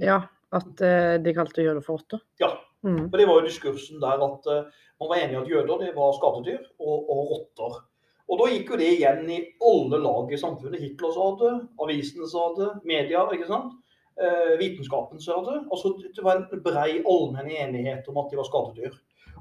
[0.00, 0.22] Ja,
[0.52, 0.80] at
[1.24, 2.24] de kalte jøder for åtter.
[2.40, 2.48] Ja.
[2.86, 3.08] Mm.
[3.10, 4.66] For Det var jo diskursen der at eh,
[5.00, 7.80] man var enig i at jøder det var skadedyr og, og rotter.
[8.26, 10.80] Og da gikk jo det igjen i alle lag i samfunnet.
[10.82, 13.74] Hitler sa det, avisene sa det, media, ikke sant.
[14.16, 15.60] Eh, vitenskapen sa det.
[15.70, 18.96] Altså, det var en brei allmenn enighet om at de var skadedyr.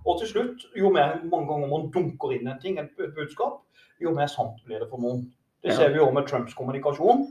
[0.06, 3.64] Og til slutt, jo mer mange ganger man dunker inn en ting, et budskap,
[4.02, 5.24] jo mer sant blir det for noen.
[5.66, 7.24] Det ser vi jo med Trumps kommunikasjon.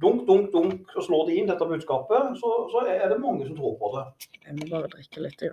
[0.00, 3.56] Dunk, dunk, dunk, og slå det inn dette budskapet, så, så er det mange som
[3.58, 4.28] tror på det.
[4.46, 5.44] Jeg må bare drikke litt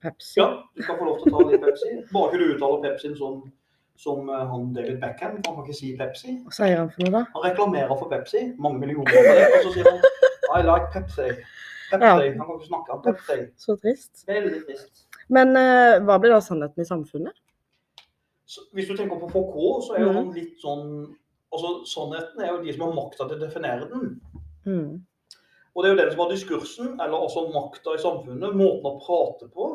[0.00, 0.38] Pepsi.
[0.38, 1.90] Ja, du skal få lov til å ta litt Pepsi.
[2.14, 3.42] Bare ikke du uttaler Pepsien som,
[4.00, 5.36] som eh, han David Beckham.
[5.44, 6.38] Han kan ikke si Pepsi.
[6.46, 7.22] Hva sier han for noe, da?
[7.34, 10.00] Han reklamerer for Pepsi, mange millioner for det, og så sier han
[10.60, 11.28] I like Pepsi.
[11.90, 12.00] Pepsi.
[12.00, 12.16] Ja.
[12.16, 13.38] Han kan ikke snakke om Pepsi.
[13.60, 14.24] Så trist.
[14.30, 15.06] Veldig trist.
[15.30, 17.36] Men uh, hva blir da sannheten i samfunnet?
[18.50, 20.16] Så, hvis du tenker på FK, så er jo mm.
[20.16, 20.86] han litt sånn
[21.50, 24.12] Altså, Sannheten er jo de som har makta til å definere den.
[24.66, 24.90] Mm.
[25.74, 28.98] Og det er jo den som har diskursen, eller også makta i samfunnet, måten å
[29.02, 29.70] prate på,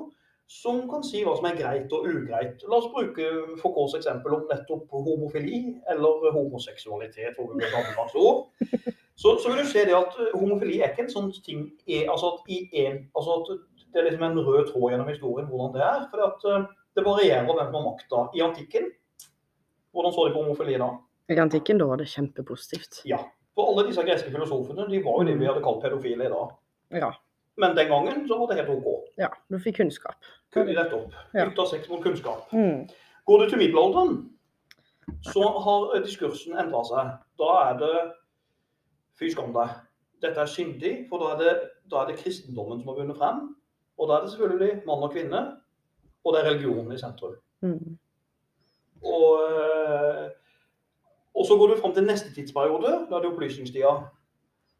[0.51, 2.61] som kan si hva som er greit og ugreit.
[2.69, 3.29] La oss bruke
[3.61, 5.61] Foucaults eksempel om nettopp homofili,
[5.91, 8.45] eller homoseksualitet, hvor vi gammeldags ord.
[9.15, 12.33] Så, så vil du se det at homofili er ikke en sånn ting er, altså
[12.33, 13.51] at, i en, altså at
[13.95, 16.01] det er liksom en rød tråd gjennom historien hvordan det er.
[16.11, 16.65] For eh,
[16.95, 18.89] det varierer hvem som har makta i antikken.
[19.95, 20.89] Hvordan så de på homofili da?
[21.29, 23.01] I antikken da var det kjempepositivt.
[23.09, 23.19] Ja.
[23.55, 26.51] For alle disse greske filosofene de var jo det vi hadde kalt pedofile i dag.
[26.99, 27.11] Ja.
[27.57, 29.09] Men den gangen så var det helt OK.
[29.17, 29.29] ja.
[29.49, 30.27] Du fikk kunnskap.
[30.53, 31.13] Kunne rett opp.
[31.33, 31.47] Ja.
[31.47, 32.51] av sex mot kunnskap.
[32.51, 32.87] Mm.
[33.25, 34.17] Går du til middelalderen,
[35.23, 37.11] så har diskursen endra seg.
[37.39, 37.95] Da er det
[39.19, 39.75] fy skam deg.
[40.21, 43.43] Dette er syndig, for da er, det, da er det kristendommen som har vunnet frem.
[43.97, 45.41] Og da er det selvfølgelig mann og kvinne,
[46.25, 47.35] og det er religionen i sentrum.
[47.63, 47.97] Mm.
[49.05, 50.23] Og, eh,
[51.35, 53.95] og så går du fram til neste tidsperiode, da er det opplysningstida.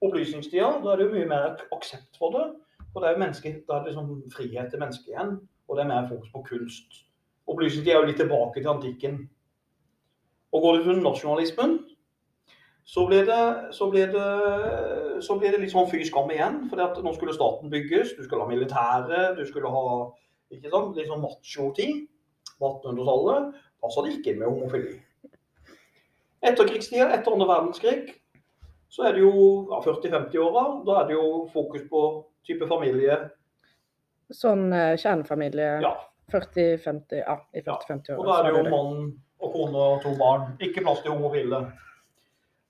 [0.06, 2.46] Opplysningstida, da er det jo mye mer aksept for det.
[2.94, 5.34] For det er jo menneske, da er det liksom frihet til mennesket igjen,
[5.68, 7.02] og det er mer fokus på kunst.
[7.48, 9.18] Opplysningstida er jo litt tilbake til antikken.
[10.56, 11.76] Og går du til nasjonalismen,
[12.86, 14.30] så blir det, så blir det,
[15.26, 16.62] så blir det litt sånn fy skam igjen.
[16.70, 19.86] For nå skulle staten bygges, du skulle ha militære, du skulle ha
[20.54, 22.06] ikke sant, litt sånn macho-tid
[22.60, 23.58] på 1800-tallet.
[23.82, 25.00] Passa det ikke med homofili.
[26.46, 28.14] Etterkrigstida, etter andre verdenskrig,
[28.92, 29.32] så er det jo
[29.72, 30.66] ja, 40-50-åra.
[30.88, 32.02] Da er det jo fokus på
[32.46, 33.18] type familie.
[34.34, 35.94] Sånn eh, kjernefamilie Ja,
[36.34, 38.20] 40-50 Ja, i 40-50 år.
[38.22, 39.02] og da er det jo mann
[39.46, 40.54] og kone og to barn.
[40.64, 41.60] Ikke plass til homofile.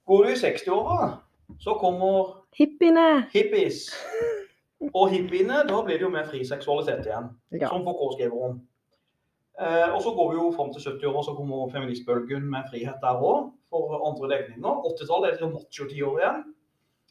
[0.10, 1.12] Går du i 60-åra,
[1.62, 3.26] så kommer Hippiene!
[3.34, 3.86] hippies.
[4.94, 7.30] Og hippiene, da blir det jo mer fri seksualitet igjen.
[7.56, 7.70] Ja.
[7.72, 8.58] som Foucault skriver om.
[9.60, 13.22] Eh, og så går vi jo fram til 70-åra, så kommer feministbølgen med frihet der
[13.24, 13.48] òg,
[13.90, 14.80] for andre legninger.
[14.92, 16.44] 80-tallet er det sånn macho-tiår igjen.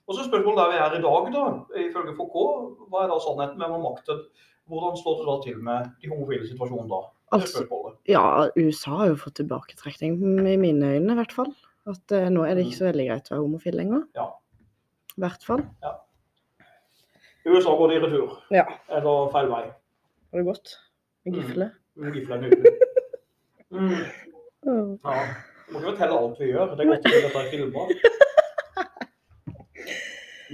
[0.04, 1.42] Og så spørsmålet der vi er i dag, da,
[1.86, 3.60] ifølge Foucault, hva er da sannheten?
[3.62, 4.24] Hvem har makten?
[4.68, 6.98] Hvordan står det da til med de homofile situasjonen da?
[7.34, 7.64] Altså,
[8.08, 8.24] ja,
[8.60, 11.50] USA har jo fått tilbaketrekning, i mine øyne i hvert fall.
[11.90, 14.04] At eh, nå er det ikke så veldig greit å være homofil lenger.
[14.16, 14.28] Ja.
[15.16, 15.64] I hvert fall.
[17.44, 18.36] I USA går det i retur.
[18.54, 18.64] Ja.
[18.88, 19.64] Eller feil vei.
[19.68, 20.76] Har det gått?
[21.24, 21.66] Med Gifle?
[21.96, 22.74] Mm, gifle er nydelig.
[23.74, 23.90] Mm,
[24.64, 24.90] Mm.
[25.02, 25.22] ja.
[25.70, 26.74] Må ikke fortelle alt vi gjør.
[26.74, 27.86] Det er godt å dette er filmer.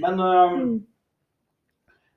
[0.01, 0.79] Men Mm.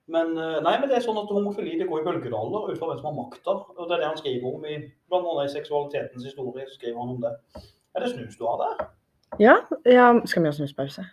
[0.07, 2.90] Men eh, nei, men det er sånn at homofili det går i bølgedaler ut fra
[2.90, 3.55] hvem som har makta.
[3.72, 4.76] Og det er det han skriver om i
[5.09, 6.66] blant annet i seksualitetens historie.
[6.68, 7.32] så skriver han om det.
[7.97, 8.84] Er det snus du har der?
[9.40, 9.55] Ja,
[9.88, 11.07] ja, skal vi ha snuspause?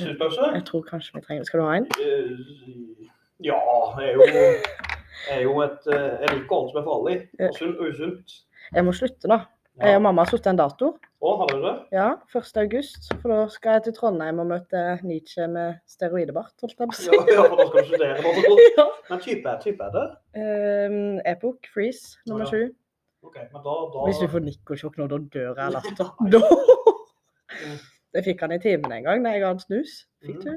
[0.00, 0.48] Snuspause?
[0.54, 1.86] Jeg tror kanskje vi trenger Skal du ha en?
[2.00, 3.10] Eh,
[3.44, 3.60] ja,
[4.00, 7.84] jeg er jo, jeg er jo et eh, Jeg liker alt som er farlig og
[7.84, 8.38] usunt.
[8.74, 9.42] Jeg må slutte, da.
[9.78, 10.88] Jeg og mamma har satt en dato.
[11.22, 11.72] Å, har dere det?
[11.94, 12.48] Ja, 1.
[12.62, 13.08] august.
[13.22, 16.98] For da skal jeg til Trondheim og møte Nietzsche med steroidebart, holdt jeg på å
[16.98, 17.08] si.
[17.14, 18.34] Ja, ja, for da skal du studere.
[18.78, 18.86] Ja.
[19.08, 20.06] Men type, type er det?
[20.38, 20.98] Um,
[21.30, 22.50] Epoch Freeze nummer Ja.
[22.50, 22.74] sju.
[23.26, 26.12] Ok, men da, da Hvis du får nikosjokk nå, da dør jeg av latter.
[26.30, 26.42] Da
[28.14, 29.96] Det fikk han i timen en gang da jeg ga han snus.
[30.26, 30.52] Fikk du?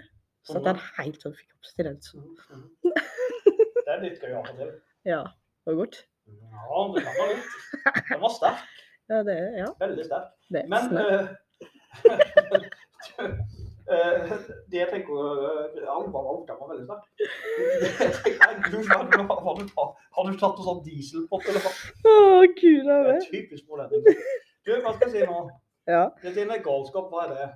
[0.48, 2.14] Så det han helt sånn fikk abstinens.
[2.18, 2.94] Mm, mm.
[3.82, 4.72] Det er litt gøy av og til.
[5.12, 5.24] Ja,
[5.66, 5.98] Var det godt.
[6.30, 8.06] Ja, det kan være litt.
[8.12, 8.62] Den var sterk.
[9.10, 10.28] Ja, det ja, Veldig sterk.
[10.54, 11.28] det Men uh,
[12.10, 13.32] eh,
[13.96, 14.36] eh,
[14.72, 17.04] det jeg tenker uh, Alva Valka var veldig sterk.
[18.44, 19.04] Har, du, har,
[19.60, 21.74] du, tatt- en sånn dieselpott, eller hva?
[22.06, 22.14] Å,
[22.60, 23.28] gud a Det er meg.
[23.32, 24.22] typisk nordlending.
[24.66, 25.42] Du, hva skal jeg si nå?
[25.90, 26.06] Ja.
[26.22, 27.50] Det er med galskap, hva er det?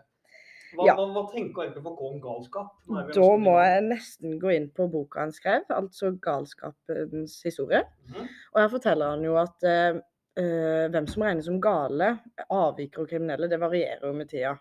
[0.75, 0.95] Hva, Ja.
[0.97, 2.73] hva, hva tenker egentlig på om galskap?
[3.15, 7.85] Da må jeg nesten gå inn på boka han skrev, altså 'Galskapens historie'.
[8.09, 8.27] Mhm.
[8.53, 10.01] Og her forteller han jo at eh,
[10.39, 12.11] eh, hvem som regnes som gale,
[12.49, 14.55] avvikere og kriminelle, det varierer jo med tida.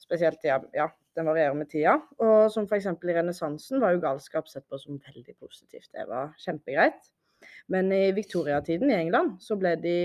[0.00, 1.96] Spesielt tida, ja, den varierer med tida.
[2.20, 2.90] Og som f.eks.
[2.90, 5.90] i renessansen var jo galskap sett på som veldig positivt.
[5.94, 7.12] Det var kjempegreit.
[7.72, 9.98] Men i viktoriatiden i England så ble de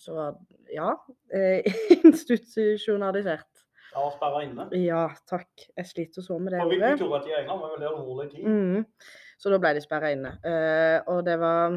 [0.00, 0.30] så
[0.72, 0.94] ja,
[1.34, 1.66] eh,
[2.04, 3.50] institusjonalisert.
[3.94, 4.66] Ja, sperra inne.
[4.82, 5.68] Ja, takk.
[5.76, 6.96] Jeg sliter så med det Og vi, ordet.
[6.96, 8.46] vi tror at i England var veldig alvorlig tid.
[8.48, 9.20] Mm.
[9.38, 10.32] Så da ble de sperra inne.
[10.42, 11.76] Eh, og det var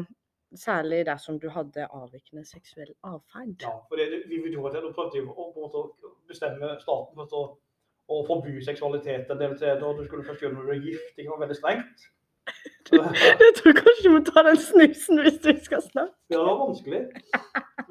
[0.56, 3.56] særlig dersom du hadde avvikende seksuell atferd.
[3.62, 5.82] Ja, for det, vi vil tror at prøvde jo å
[6.28, 7.42] bestemme staten for å,
[8.08, 9.98] å forby seksualitet en del steder.
[9.98, 11.10] Du skulle først gjøre når du er gift.
[11.16, 12.08] Det var veldig strengt.
[13.42, 16.14] Jeg tror kanskje du må ta den snusen hvis du skal snakke.
[16.32, 17.02] ja, det var vanskelig.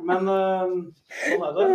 [0.07, 0.71] Men eh,
[1.27, 1.67] sånn er det.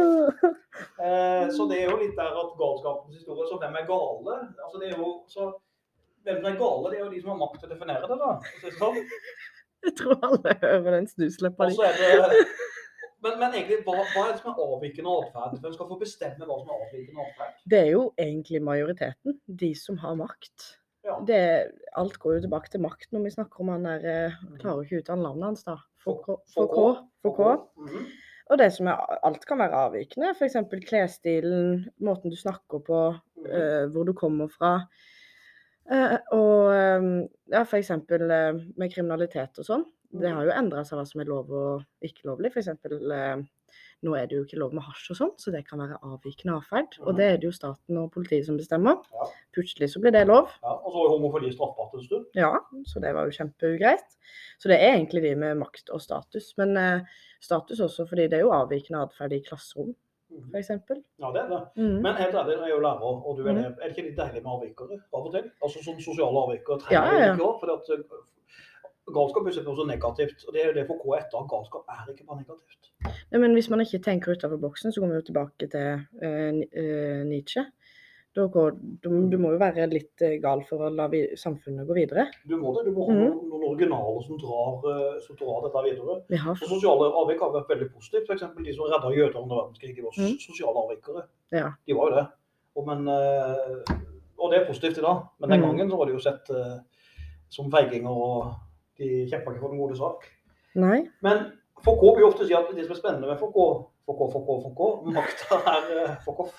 [1.02, 4.36] Eh, så det er jo litt der at galskapens historie Så hvem er gale?
[4.64, 5.50] Altså det er jo så
[6.26, 8.30] Hvem er gale, det er jo de som har makt til å definere det, da.
[9.86, 11.78] Jeg tror alle hører den snusleppa di.
[13.24, 15.58] men, men egentlig, hva, hva er det som er avvikende atferd?
[15.64, 17.58] Hvem skal få bestemme hva som er avvikende atferd?
[17.74, 20.68] Det er jo egentlig majoriteten, de som har makt.
[21.02, 21.16] Ja.
[21.26, 21.40] Det,
[21.98, 25.00] alt går jo tilbake til makt når vi snakker om han der eh, Klarer ikke
[25.00, 25.80] å uttale navnet hans, da.
[26.04, 27.64] Foucault.
[27.78, 28.04] Mhm.
[28.52, 30.34] Og det som er, alt kan være avvikende.
[30.36, 30.58] F.eks.
[30.84, 32.98] klesstilen, måten du snakker på,
[33.40, 33.46] mm.
[33.48, 34.74] uh, hvor du kommer fra.
[35.90, 37.08] Eh, og eh,
[37.52, 39.84] ja, eksempel eh, med kriminalitet og sånn.
[40.12, 40.34] Det Mhm.
[40.36, 42.52] har jo endra seg hva som er lov og ikke lovlig.
[42.54, 43.42] Eksempel eh,
[44.04, 46.58] nå er det jo ikke lov med hasj og sånn, så det kan være avvikende
[46.58, 46.98] atferd.
[47.06, 48.98] Og det er det jo staten og politiet som bestemmer.
[49.14, 49.28] Ja.
[49.56, 50.50] Plutselig så blir det lov.
[50.62, 52.26] Ja, og så var jo homofili straffbart en stund.
[52.36, 52.52] Ja,
[52.84, 54.16] så det var jo kjempeugreit.
[54.58, 56.52] Så det er egentlig de med makt og status.
[56.58, 57.00] Men eh,
[57.40, 59.94] status også fordi det er jo avvikende atferd i klasserom.
[60.52, 60.70] f.eks.
[61.22, 61.60] Ja, det er det.
[61.76, 61.98] Mm.
[62.04, 63.62] Men helt ærlig, jeg er jo lærer, og du er, Mhm.
[63.62, 63.64] det.
[63.80, 65.50] er det ikke litt deilig med avvikere av og til?
[65.62, 67.34] Altså sånn sosiale avvikere trenger Ja, ja.
[67.36, 68.22] For uh,
[69.10, 70.44] galskap er noe så negativt.
[70.46, 71.46] Og det er jo det for K etter.
[71.50, 72.90] Galskap er ikke bare negativt.
[73.32, 76.00] Nei, men hvis man ikke tenker utenfor boksen, så kommer vi jo tilbake til uh,
[76.22, 77.66] uh, eh, Nietzsche.
[78.34, 78.70] Går,
[79.04, 82.30] du, du må jo være litt eh, gal for å la vi, samfunnet gå videre.
[82.48, 82.86] Du må det.
[82.86, 83.34] Du må ha Mhm.
[83.50, 86.16] noen, originaler som drar, uh, som drar dette videre.
[86.32, 86.50] Ja.
[86.54, 88.30] Og sosiale avvik har vært veldig positivt.
[88.30, 88.40] F.eks.
[88.64, 89.94] de som redda jøder under verdenskrig.
[89.96, 90.38] De var mm.
[90.40, 91.26] sosiale avvikere.
[91.52, 91.68] Ja.
[91.86, 92.26] De var jo det.
[92.76, 93.94] Og, men, eh,
[94.40, 95.22] og det er positivt i dag.
[95.38, 95.68] Men den Mhm.
[95.68, 96.78] gangen så var de jo sett eh,
[97.50, 98.54] som feiginger, og
[98.98, 100.24] de kjempa ikke for den gode sak.
[100.74, 101.02] Nei.
[101.22, 101.52] Men
[101.84, 105.58] Foucault vil ofte si at det som er spennende med Foucault Foucault, Foucault, Foucault Makta
[105.76, 106.54] er eh, Foucault.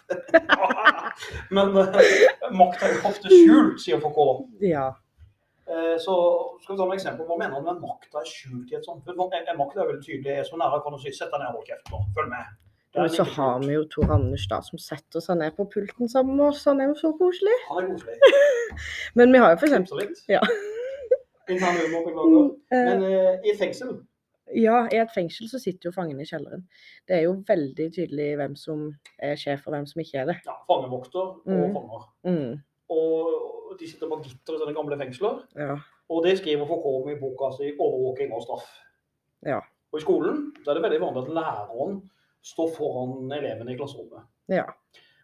[1.56, 4.46] Men eh, makta er ofte skjult, sier Foucault.
[4.64, 4.90] Ja.
[5.68, 6.16] Eh, Så
[6.64, 7.28] skal vi ta noen eksempler.
[7.28, 9.20] Hva mener han med makta er skjult i et samfunn?
[9.20, 10.30] Makta er veldig tydelig.
[10.32, 12.04] Jeg Er så nære kan du si sett deg ned og hold kjeft nå.
[12.16, 12.54] Følg med.
[12.96, 16.38] Men så har vi jo Tor Anders da, som setter seg ned på pulten sammen
[16.38, 16.62] med oss.
[16.70, 17.56] Han er jo så koselig.
[17.72, 18.18] Han er koselig.
[19.18, 19.98] Men vi har jo for eksempel
[20.30, 20.42] Ja.
[21.50, 21.60] Eh,
[22.72, 23.98] Men uh, i fengsel
[24.52, 26.66] Ja, i et fengsel så sitter jo fangene i kjelleren.
[27.08, 28.86] Det er jo veldig tydelig hvem som
[29.18, 30.38] er sjef og hvem som ikke er det.
[30.46, 31.76] ja, fangevokter og mm.
[31.78, 32.08] fanger.
[32.28, 32.58] Mm.
[32.94, 35.40] Og de sitter på gitter i sånne gamle fengsler.
[35.58, 35.78] Ja.
[36.12, 38.74] Og det skriver Foucault i boka si 'Overvåking og straff'.
[39.48, 39.62] Ja.
[39.94, 42.02] Og I skolen er det veldig vanlig at læreren
[42.44, 44.28] står foran elevene i klasserommet.
[44.52, 44.66] Ja.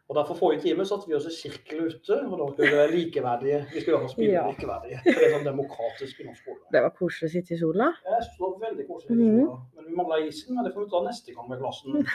[0.10, 3.60] Og Derfor forrige time satte vi oss i sirkel ute, og da skulle vi likeverdige.
[3.74, 4.48] Vi skulle iallfall spille Ja.
[4.50, 5.02] likeverdige.
[5.06, 6.60] Det er sånn demokratisk i norsk skole.
[6.74, 7.92] Det var koselig å sitte i sola.
[8.08, 9.18] Jeg synes det var veldig koselig.
[9.20, 9.46] Mhm.
[9.76, 11.94] Men vi mangla isen, men det får vi ta neste gang med klassen.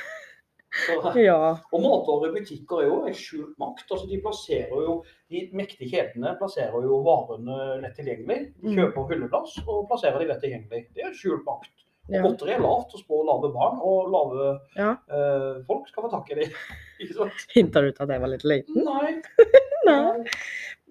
[0.75, 1.55] Så, Ja.
[1.73, 3.87] og matvarer i butikker er jo en skjult makt.
[3.93, 8.55] altså De plasserer jo, de mektige kjedene plasserer jo varene lett tilgjengelig.
[8.61, 8.75] De Mm.
[8.75, 10.89] kjøper hylleplass og plasserer de lett tilgjengelig.
[10.93, 11.71] Det er skjult makt.
[12.11, 12.21] Ja.
[12.23, 14.91] Godteri er lavt og spår lave barn og lave ja.
[15.09, 16.51] eh, folk skal få tak i det.
[17.57, 18.87] Hinta du ut at jeg var litt liten?
[18.87, 19.13] Nei.
[19.89, 20.25] Nei.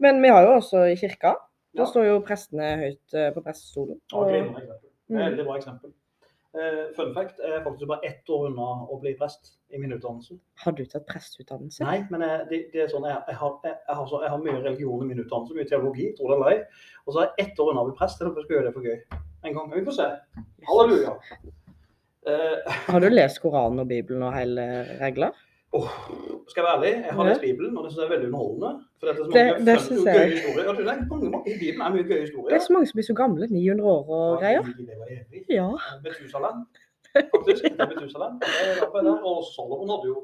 [0.03, 1.35] Men vi har jo også i kirka.
[1.73, 3.99] Da står jo prestene høyt eh, på prestestolen.
[4.11, 4.79] Ja, Og, Okay.
[5.11, 5.19] Mm.
[5.19, 5.91] Veldig bra eksempel.
[6.53, 9.95] Uh, fun fact, jeg er faktisk bare ett år unna å bli prest i min
[9.95, 10.35] utdannelse.
[10.61, 11.81] har du tatt presteutdannelse?
[11.81, 14.59] Nei, men jeg, det, det er sånn, jeg, jeg, har, jeg, har så, har mye
[14.61, 16.83] religion i min utdannelse, mye teologi, tror det eller ei.
[17.07, 18.21] Og så er jeg ett år unna å bli prest.
[18.21, 18.99] Jeg skal gjøre det for gøy.
[19.49, 19.73] En gang.
[19.73, 20.07] Vi får se.
[20.69, 21.15] Halleluja.
[22.29, 24.67] Uh, Har du lest Koranen og Bibelen og hele
[25.01, 25.33] regler?
[25.77, 25.89] Åh,
[26.51, 28.71] skal jeg være ærlig, jeg har lest Bibelen, og det synes jeg er veldig underholdende.
[28.99, 30.73] For det er så mange det fun- synes gøye historier.
[30.77, 33.15] Det er mange, mange, Bibelen er mye gøye Det er så mange som blir så
[33.23, 33.43] gamle.
[33.47, 34.63] 900 år og greier.
[35.59, 35.67] Ja.
[36.05, 36.57] Betusalem,
[37.33, 37.63] faktisk.
[37.63, 37.89] Det.
[38.01, 39.17] Det der.
[39.29, 40.17] Og Salomon hadde jo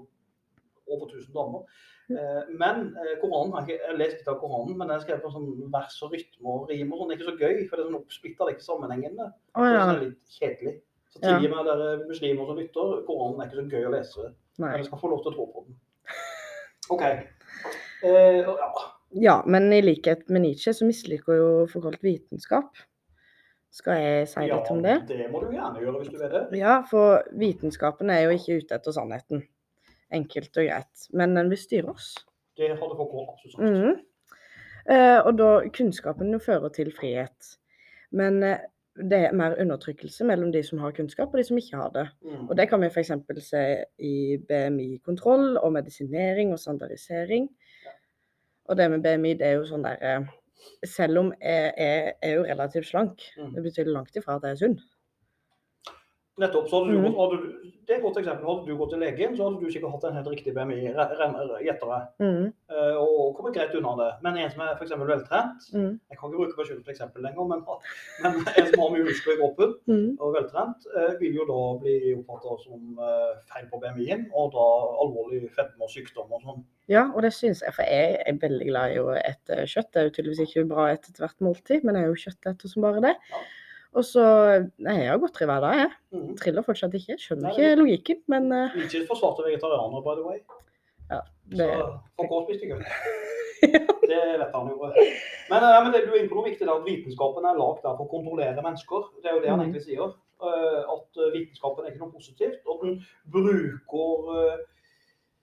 [0.94, 1.62] over 1000 damer.
[2.10, 5.22] Eh, Men eh, Koranen har jeg har lest litt av Koranen, men den er skrevet
[5.26, 7.10] på sånn vers og rytme og rim og sånn.
[7.10, 9.28] Det er ikke så gøy, for det er sånn oppsplitta, det er ikke sammenhengende.
[9.54, 10.74] Så det er litt kjedelig.
[11.14, 14.26] Så tilgi meg dere muslimer som lytter, Koranen er ikke så gøy å lese.
[14.60, 15.78] Men jeg skal få lov til å tro på den.
[16.94, 17.06] OK.
[17.08, 18.72] Eh, ja.
[19.10, 22.78] Ja, men i likhet med Nietzsche så misliker jo forkalt vitenskap.
[23.74, 24.96] Skal jeg si ja, litt om det?
[24.98, 26.44] Ja, det må du gjerne gjøre hvis du vil det.
[26.58, 29.44] Ja, for vitenskapen er jo ikke ute etter sannheten.
[30.14, 31.10] Enkelt og greit.
[31.14, 32.12] Men den vil styre oss.
[32.58, 33.64] Det hadde folk absolutt sagt.
[33.64, 33.98] -hmm.
[34.90, 37.58] Eh, og da kunnskapen jo fører til frihet.
[38.12, 38.58] Men eh,
[39.00, 42.06] det er mer undertrykkelse mellom de som har kunnskap og de som ikke har det.
[42.26, 42.50] Mm.
[42.50, 43.12] Og det kan vi f.eks.
[43.46, 43.64] se
[44.00, 47.50] i BMI-kontroll og medisinering og standardisering.
[48.70, 50.28] Og det med BMI, det er jo sånn der eh,
[50.86, 53.54] Selv om jeg er, er jo relativt slank, Mm.
[53.56, 54.80] det betyr langt ifra at jeg er sunn.
[56.40, 56.70] Nettopp.
[56.70, 57.06] så hadde du Mhm.
[57.06, 58.46] gått, hadde du, Det er et godt eksempel.
[58.46, 60.76] Hadde du gått til legen, så hadde du sikkert hatt en helt riktig BMI,
[61.66, 62.46] gjetter jeg, mm.
[62.70, 64.12] eh, og kommet greit unna det.
[64.22, 64.94] Men en som er f.eks.
[64.94, 65.96] veltrent mm.
[65.98, 67.64] Jeg kan ikke bruke meg selv som eksempel lenger, men,
[68.22, 70.12] men en som har mye muskler i kroppen mhm.
[70.22, 74.68] og veltrent, eh, vil jo da bli oppfattet som eh, feil på BMI-en, og da
[75.02, 76.66] alvorlig fedme og sykdom og sånn.
[76.94, 79.90] Ja, og det syns jeg, for jeg er veldig glad i å ete kjøtt.
[79.90, 82.86] Det er jo tydeligvis ikke bra etter hvert måltid, men jeg er jo kjøtteter som
[82.86, 83.18] bare det.
[83.34, 83.42] Ja.
[84.00, 84.24] Og så
[84.80, 85.92] Nei, jeg har godteri hver dag, jeg.
[86.16, 86.30] Mm.
[86.40, 87.18] Triller fortsatt ikke.
[87.20, 88.78] Skjønner Nei, ikke logikken, men uh...
[88.86, 90.40] Ikke forsvarte vegetarianer, by the way.
[91.10, 91.20] Ja,
[91.52, 91.90] det Så
[92.20, 92.80] folk har spiste ikke.
[94.10, 94.78] Det vet han jo.
[95.52, 97.82] Men, eh, men det du er inne på noe viktig, er at vitenskapen er lagd
[97.84, 99.10] for å kontrollere mennesker.
[99.20, 99.66] Det er jo det han Mhm.
[99.68, 100.14] egentlig sier.
[100.40, 102.62] Eh, At eh, vitenskapen er ikke noe positivt.
[102.72, 102.96] Og den
[103.36, 104.56] bruker eh,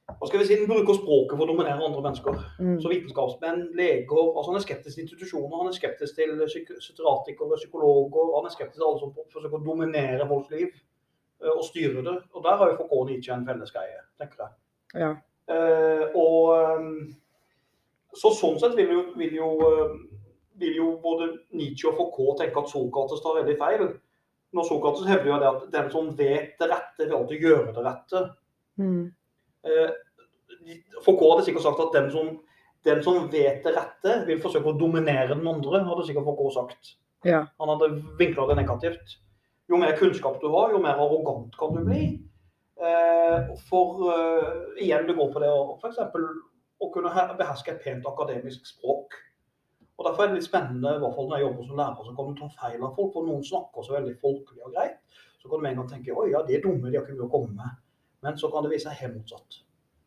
[0.06, 2.36] hva skal vi si, den bruker språket for å dominere andre mennesker.
[2.62, 2.76] Mm.
[2.82, 8.30] Så vitenskapsmenn, leger altså Han er skeptisk til institusjoner, han er skeptisk til psykiatrikere, psykologer.
[8.36, 12.16] Han er skeptisk til alle som forsøker å dominere folks liv eh, og styre det.
[12.38, 14.54] Og der har jo Foucault Nietzsche en felles greie, tenker jeg.
[15.02, 15.10] Ja.
[15.56, 16.88] Eh, og eh,
[18.16, 20.00] så sånn sett vil jo, vil, jo, eh,
[20.62, 23.86] vil jo både Nietzsche og Foucault tenke at Sokrates tar veldig feil.
[24.54, 27.88] Når Sokrates hevder jo det at den som vet det rette, vil alltid gjøre det
[27.90, 28.26] rette.
[28.78, 29.06] Mm.
[29.66, 29.90] Eh,
[31.04, 32.32] Foucault hadde sikkert sagt at den som,
[32.86, 36.96] den som vet det rette, vil forsøke å dominere den andre, hadde sikkert Foucault sagt.
[37.26, 37.44] ja.
[37.60, 39.18] Han hadde vinkla det negativt.
[39.66, 42.04] Jo mer kunnskap du har, jo mer arrogant kan du bli.
[42.76, 46.02] Eh, for eh, igjen, det går på det å f.eks.
[46.78, 49.16] å kunne beherske et pent akademisk språk.
[49.96, 52.14] Og Derfor er det litt spennende, i hvert fall når jeg jobber som lærer, så
[52.18, 53.14] kan du ta feil av folk.
[53.14, 54.98] For noen snakker så veldig folkelig og greit.
[55.40, 57.16] Så kan du med en gang tenke oi, ja, de er dumme, de har ikke
[57.16, 57.80] mye å komme med.
[58.26, 59.60] Men så kan det vise seg helt motsatt.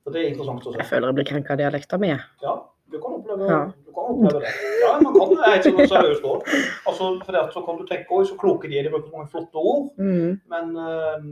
[0.06, 0.80] Og Det er interessant å se.
[0.82, 2.10] Jeg føler jeg blir krenka av dialekta mi.
[2.44, 2.54] Ja,
[2.92, 3.60] du kan oppleve, Ja.
[3.86, 4.54] du kan oppleve det.
[4.84, 5.46] Ja, man kan det.
[5.46, 6.50] Jeg er ikke så seriøst òg.
[6.90, 9.56] Altså, for så kan du tenke oi, så kloke de er, de bruker mange flotte
[9.62, 9.92] ord.
[9.98, 10.40] Mm.
[10.50, 11.28] Men uh,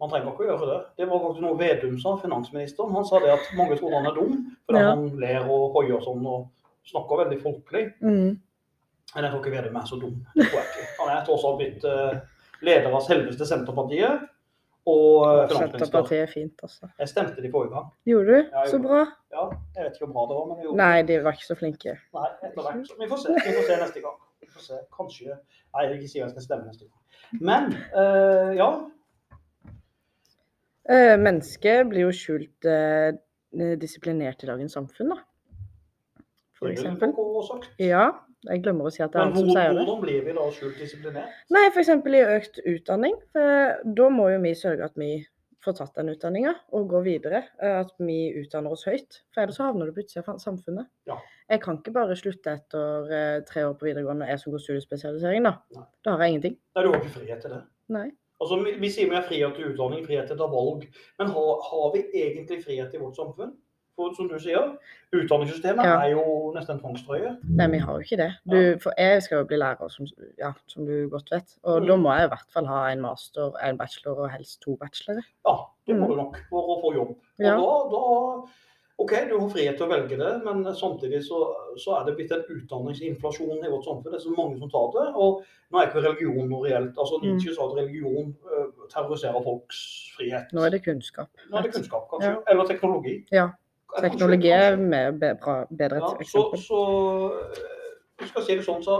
[0.00, 0.78] man trenger ikke å gjøre det.
[1.02, 2.94] Det var faktisk noe Vedum sa, finansministeren.
[2.94, 4.34] Han sa det at mange tror han er dum
[4.68, 4.94] fordi Ja.
[4.94, 6.48] han ler og hoier sånn og
[6.88, 7.84] snakker veldig folkelig.
[8.00, 8.38] Mm.
[9.14, 10.16] Men jeg tror ikke Vedum er så dum.
[10.36, 10.88] Det tror jeg ikke.
[11.02, 12.18] Han er tross alt blitt uh,
[12.62, 14.26] leder av selveste Senterpartiet
[14.86, 15.50] og uh.
[15.52, 16.88] Senterpartiet er fint, altså.
[16.98, 17.88] Jeg stemte de forrige gang.
[18.06, 18.50] Gjorde du?
[18.52, 19.00] Ja, Så bra.
[19.34, 21.48] Ja, jeg vet ikke hvor bra det var, men jeg gjorde Nei, de var ikke
[21.48, 21.96] så flinke.
[22.18, 22.92] Nei, etter hvert.
[23.00, 23.34] Vi får se.
[23.46, 24.20] Vi får se neste gang.
[24.40, 24.80] Vi får se.
[24.96, 26.98] Kanskje Nei, jeg vil ikke si jeg skal stemme neste gang.
[27.50, 27.72] Men
[28.02, 28.68] eh, ja.
[30.88, 33.10] Eh, mennesket blir jo skjult eh,
[33.80, 35.20] disiplinert i dagens samfunn, da.
[36.58, 37.12] For eksempel.
[37.78, 38.08] Ja,
[38.46, 39.80] jeg glemmer å si at det er Men han som sier det.
[39.82, 41.40] hvordan blir vi da skjult disiplinert?
[41.50, 41.88] Nei, f.eks.
[41.88, 43.16] i økt utdanning.
[43.34, 45.10] Da må jo vi sørge at vi
[45.64, 47.40] får tatt den utdanninga og går videre.
[47.60, 49.22] eh, At vi utdanner oss høyt.
[49.34, 50.86] For ellers så havner du på utsida av samfunnet.
[51.10, 51.16] Ja.
[51.50, 55.42] Jeg kan ikke bare slutte etter eh, tre år på videregående, jeg som går studiespesialisering,
[55.48, 55.56] da.
[55.74, 55.84] Nei.
[56.04, 56.56] Da har jeg ingenting.
[56.76, 57.62] Nei, du har ikke frihet til det.
[57.90, 58.06] Nei.
[58.40, 60.84] Altså, vi, vi sier vi har frihet til utdanning, frihet til å ta valg.
[61.18, 63.56] Men har, har vi egentlig frihet i vårt samfunn?
[63.98, 64.76] For som du sier,
[65.12, 65.96] utdanningssystemet Ja.
[66.04, 67.32] er jo nesten en tvangstrøye.
[67.58, 68.28] Nei, vi har jo ikke det.
[68.46, 70.06] Du, for jeg skal jo bli lærer, som,
[70.38, 71.56] ja, som du godt vet.
[71.64, 71.86] Og Mm.
[71.88, 75.26] da må jeg i hvert fall ha en master, en bachelor og helst to bachelorer.
[75.48, 76.10] Ja, det må Mm.
[76.10, 77.08] du nok for å få jobb.
[77.10, 77.56] Og Ja.
[77.56, 78.48] da, da
[79.00, 82.32] OK, du har frihet til å velge det, men samtidig så, så er det blitt
[82.32, 84.10] en utdanningsinflasjon i vårt samfunn.
[84.10, 85.14] Det er så mange som tar det.
[85.14, 85.42] Og
[85.72, 86.94] nå er ikke religion noe reelt.
[86.98, 87.28] Altså, Mm.
[87.30, 90.46] Nietzsche sa at religion øh, terroriserer folks frihet.
[90.52, 91.28] Nå er det kunnskap.
[91.50, 92.42] Nå er det kunnskap, kanskje.
[92.50, 93.24] Eller teknologi.
[93.30, 93.48] Ja.
[93.96, 94.76] Teknologi er
[95.40, 96.80] bra, bedre Ja, så, så
[97.32, 98.98] øh, skal si det sånn, så,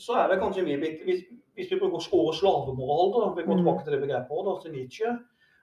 [0.00, 1.22] så er det kanskje vi blitt hvis,
[1.56, 3.62] hvis vi bruker ordet slavemoral, da, vi går Mm.
[3.64, 5.14] tilbake til det begrepet da, til Nietzsche,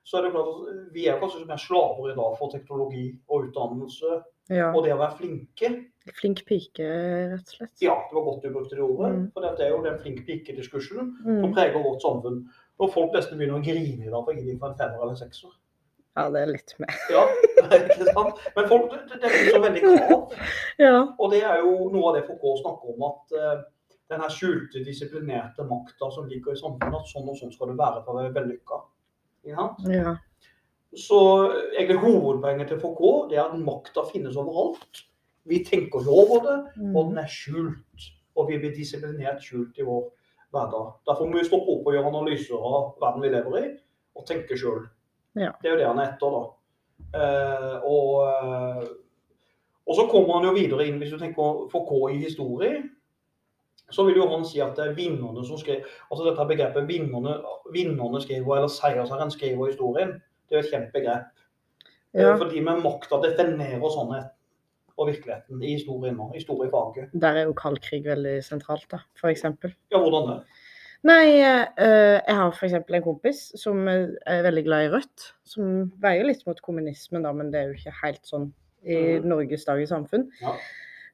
[0.07, 3.47] så er det klart at vi er kanskje mer slaver i dag for teknologi og
[3.49, 4.71] utdannelse Ja.
[4.71, 5.69] og det å være flinke.
[6.15, 6.85] Flink pike,
[7.33, 7.73] rett og slett.
[7.83, 9.09] Ja, det var godt du brukte det ordet.
[9.15, 9.31] Mm.
[9.33, 11.53] For det er jo den flink pike-diskursen som Mm.
[11.53, 12.45] preger vårt samfunn.
[12.79, 15.15] Når folk nesten begynner å grine i dag for å gi dem en femmer eller
[15.19, 15.49] sekser.
[16.17, 16.93] Ja, det er litt mer.
[17.13, 17.23] Ja,
[17.77, 18.39] ikke sant?
[18.55, 20.37] Men folk, det, det blir så veldig krav.
[20.81, 20.97] Ja.
[21.17, 23.63] Og det er jo noe av det Foucault snakker om, at uh,
[24.09, 27.77] den her skjulte, disiplinerte makta som ligger i samfunnet, at sånn og sånn skal det
[27.79, 28.79] være for å være vellykka.
[29.49, 29.69] Ja?
[29.91, 30.13] ja.
[30.97, 31.19] Så
[31.75, 33.01] egentlig hovedpoenget til FK
[33.31, 35.03] det er at makta finnes overalt.
[35.47, 36.57] Vi tenker ikke over det,
[36.93, 37.09] og Mm.
[37.09, 38.07] den er skjult.
[38.37, 40.03] Og vi blir disiplinert skjult i vår
[40.53, 40.93] hverdag.
[41.07, 43.71] Derfor må vi stoppe opp og gjøre analyser av verden vi lever i,
[44.15, 44.85] og tenke sjøl.
[45.37, 45.53] Ja.
[45.61, 46.43] Det er jo det han er etter, da.
[47.17, 48.85] Eh, og, eh,
[49.87, 52.83] og så kommer han jo videre inn, hvis du tenker på K i historie,
[53.93, 57.37] så vil jo han si at det er vinnerne som skrev Altså dette begrepet vinnerne,
[57.71, 60.17] vinnerne skriver, eller seiersherren skriver historien,
[60.47, 61.29] det er jo et kjent begrep.
[62.13, 62.31] ja.
[62.33, 64.33] Eh, Fordi med makta definerer sannheten
[64.97, 67.11] og virkeligheten i historien nå, historiefaget.
[67.13, 69.75] Der er jo kald krig veldig sentralt, da, eksempel.
[69.93, 70.39] Ja, hvordan det?
[71.07, 72.73] Nei, eh, jeg har f.eks.
[72.75, 75.27] en kompis som eh, er veldig glad i Rødt.
[75.47, 78.49] Som veier litt mot kommunismen, da, men det er jo ikke helt sånn
[78.87, 79.27] i Mhm.
[79.31, 80.27] Norges dagens samfunn.
[80.41, 80.55] Ja.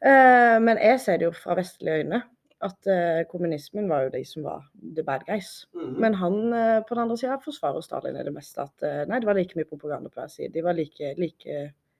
[0.03, 2.23] Eh, men jeg ser det jo fra vestlige øyne
[2.63, 4.63] at eh, kommunismen var jo de som var
[4.95, 5.65] the bad guys.
[5.75, 5.93] Mm.
[5.99, 8.61] Men han eh, på den andre sida forsvarer Stalin i det meste.
[8.65, 10.53] At eh, nei, det var like mye propaganda på hver side.
[10.53, 11.45] De var like, like,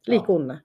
[0.08, 0.34] like Ja.
[0.34, 0.60] onde.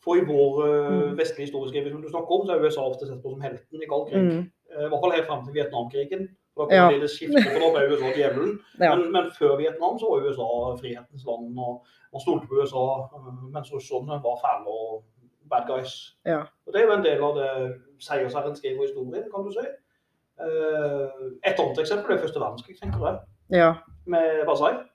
[0.00, 1.16] For i vår eh, Mm.
[1.18, 3.86] vestlige historieskriving som du snakker om, så er USA ofte sett på som helten i
[3.90, 4.22] kald krig.
[4.32, 4.50] Mm.
[4.70, 6.28] Eh, I hvert fall helt frem til Vietnamkrigen.
[6.58, 6.82] Da Ja.
[6.88, 8.58] kom det det skiftet, for da ble USA djevelen.
[8.80, 8.94] Ja.
[8.94, 10.48] Men, men før Vietnam så var USA
[10.80, 12.84] frihetens land, og man stolte på USA,
[13.16, 15.04] eh, mens russerne var fæle og
[15.50, 15.94] bad guys.
[16.26, 16.40] Ja.
[16.66, 17.50] Og Det er jo en del av det
[18.00, 19.66] seiersherren skriver i historien, kan du si.
[20.40, 21.08] Eh,
[21.50, 23.18] Et annet eksempel er første verdenskrig, tenker jeg,
[23.60, 23.72] ja.
[24.06, 24.86] med Versailles.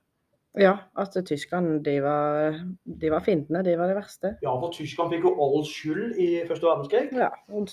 [0.58, 2.56] Ja, at tyskerne, de var,
[3.02, 3.64] de var fiendene.
[3.66, 4.38] De var det verste.
[4.42, 7.10] Ja, for tyskerne fikk jo all skyld i første verdenskrig.
[7.12, 7.30] Ja.
[7.52, 7.68] og-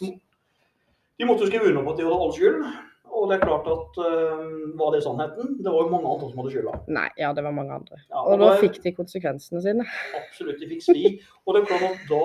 [1.21, 2.65] De måtte skrive under på at de hadde all skyld.
[3.13, 5.59] Og det er klart at øh, var det sannheten?
[5.65, 6.79] Det var jo mange andre som hadde skylda.
[6.97, 7.99] Nei, ja, det var mange andre.
[8.09, 9.85] Ja, Og da fikk de konsekvensene sine.
[10.23, 11.05] Absolutt, de fikk svi.
[11.45, 12.23] Og det er klart at da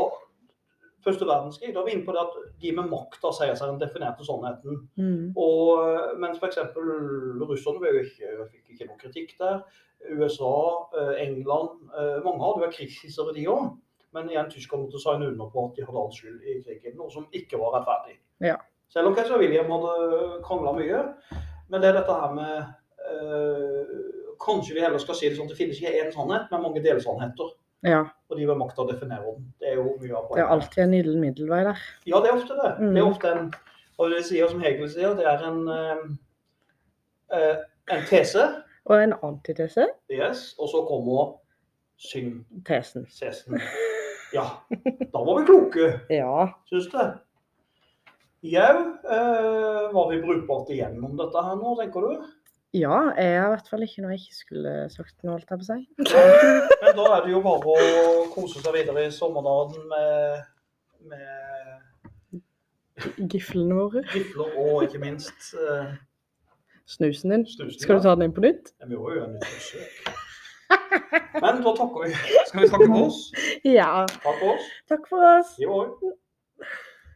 [1.07, 3.77] Første verdenskrig, da er vi inne på det at de med makta sier seg den
[3.79, 4.79] definerte sannheten.
[4.99, 5.29] Mm.
[5.39, 6.57] Og øh, mens f.eks.
[6.75, 9.61] russerne ble jo ikke, fikk ikke noe kritikk der.
[10.09, 10.49] USA,
[10.99, 11.93] øh, England
[12.25, 13.69] Mange hadde vært krigshissere, de òg.
[14.17, 17.13] Men igjen, tyskerne måtte signe under på at de hadde all skyld i krigen, noe
[17.13, 18.17] som ikke var rettferdig.
[18.43, 18.57] Ja.
[18.93, 21.01] Selv om keiser William hadde krangla mye.
[21.69, 22.53] Men det er dette her med
[23.11, 23.85] øh,
[24.45, 26.83] Kanskje vi heller skal si det sånn at det finnes ikke én sannhet, men mange
[26.85, 27.49] delsannheter.
[27.85, 28.03] Ja.
[28.29, 29.47] Og de ved makta definerer den.
[29.59, 31.81] Det er jo mye av Det er alltid en gyllen middelvei der.
[32.09, 32.71] Ja, det er ofte det.
[32.79, 32.93] Mm.
[32.93, 33.49] Det er ofte en
[33.97, 35.63] Og det sier som Hegel sier, det er en
[37.33, 37.55] eh,
[37.91, 38.43] en tese.
[38.85, 40.53] Og en antitese Yes.
[40.59, 41.33] Og så kommer
[41.97, 43.05] syntesen.
[43.19, 43.57] tesen.
[44.33, 44.43] Ja.
[45.13, 46.47] Da var vi kloke, Ja.
[46.69, 46.99] syns du?
[48.45, 52.25] Jau, eh, var vi brukbart igjennom dette her nå, tenker du?
[52.77, 55.57] ja, jeg har i hvert fall ikke noe jeg ikke skulle sagt noe, holdt jeg
[55.57, 55.79] på å si.
[56.83, 60.43] Men da er det jo bare å kose seg videre i sommerdagen med,
[61.09, 62.43] med
[63.31, 64.01] Giflene våre.
[64.13, 65.95] gifler og ikke minst eh,
[66.87, 67.43] Snusen din.
[67.49, 67.79] snusen.
[67.81, 68.71] Skal du ta den inn på nytt?
[68.79, 69.93] Ja, Vi må jo gjøre nytt forsøk.
[71.41, 72.13] Men da takker vi.
[72.49, 73.19] Skal vi takke for oss?
[73.67, 73.89] Ja.
[74.23, 74.69] Takk for oss.
[74.93, 75.51] Takk for oss.
[75.61, 76.13] Jo, oi.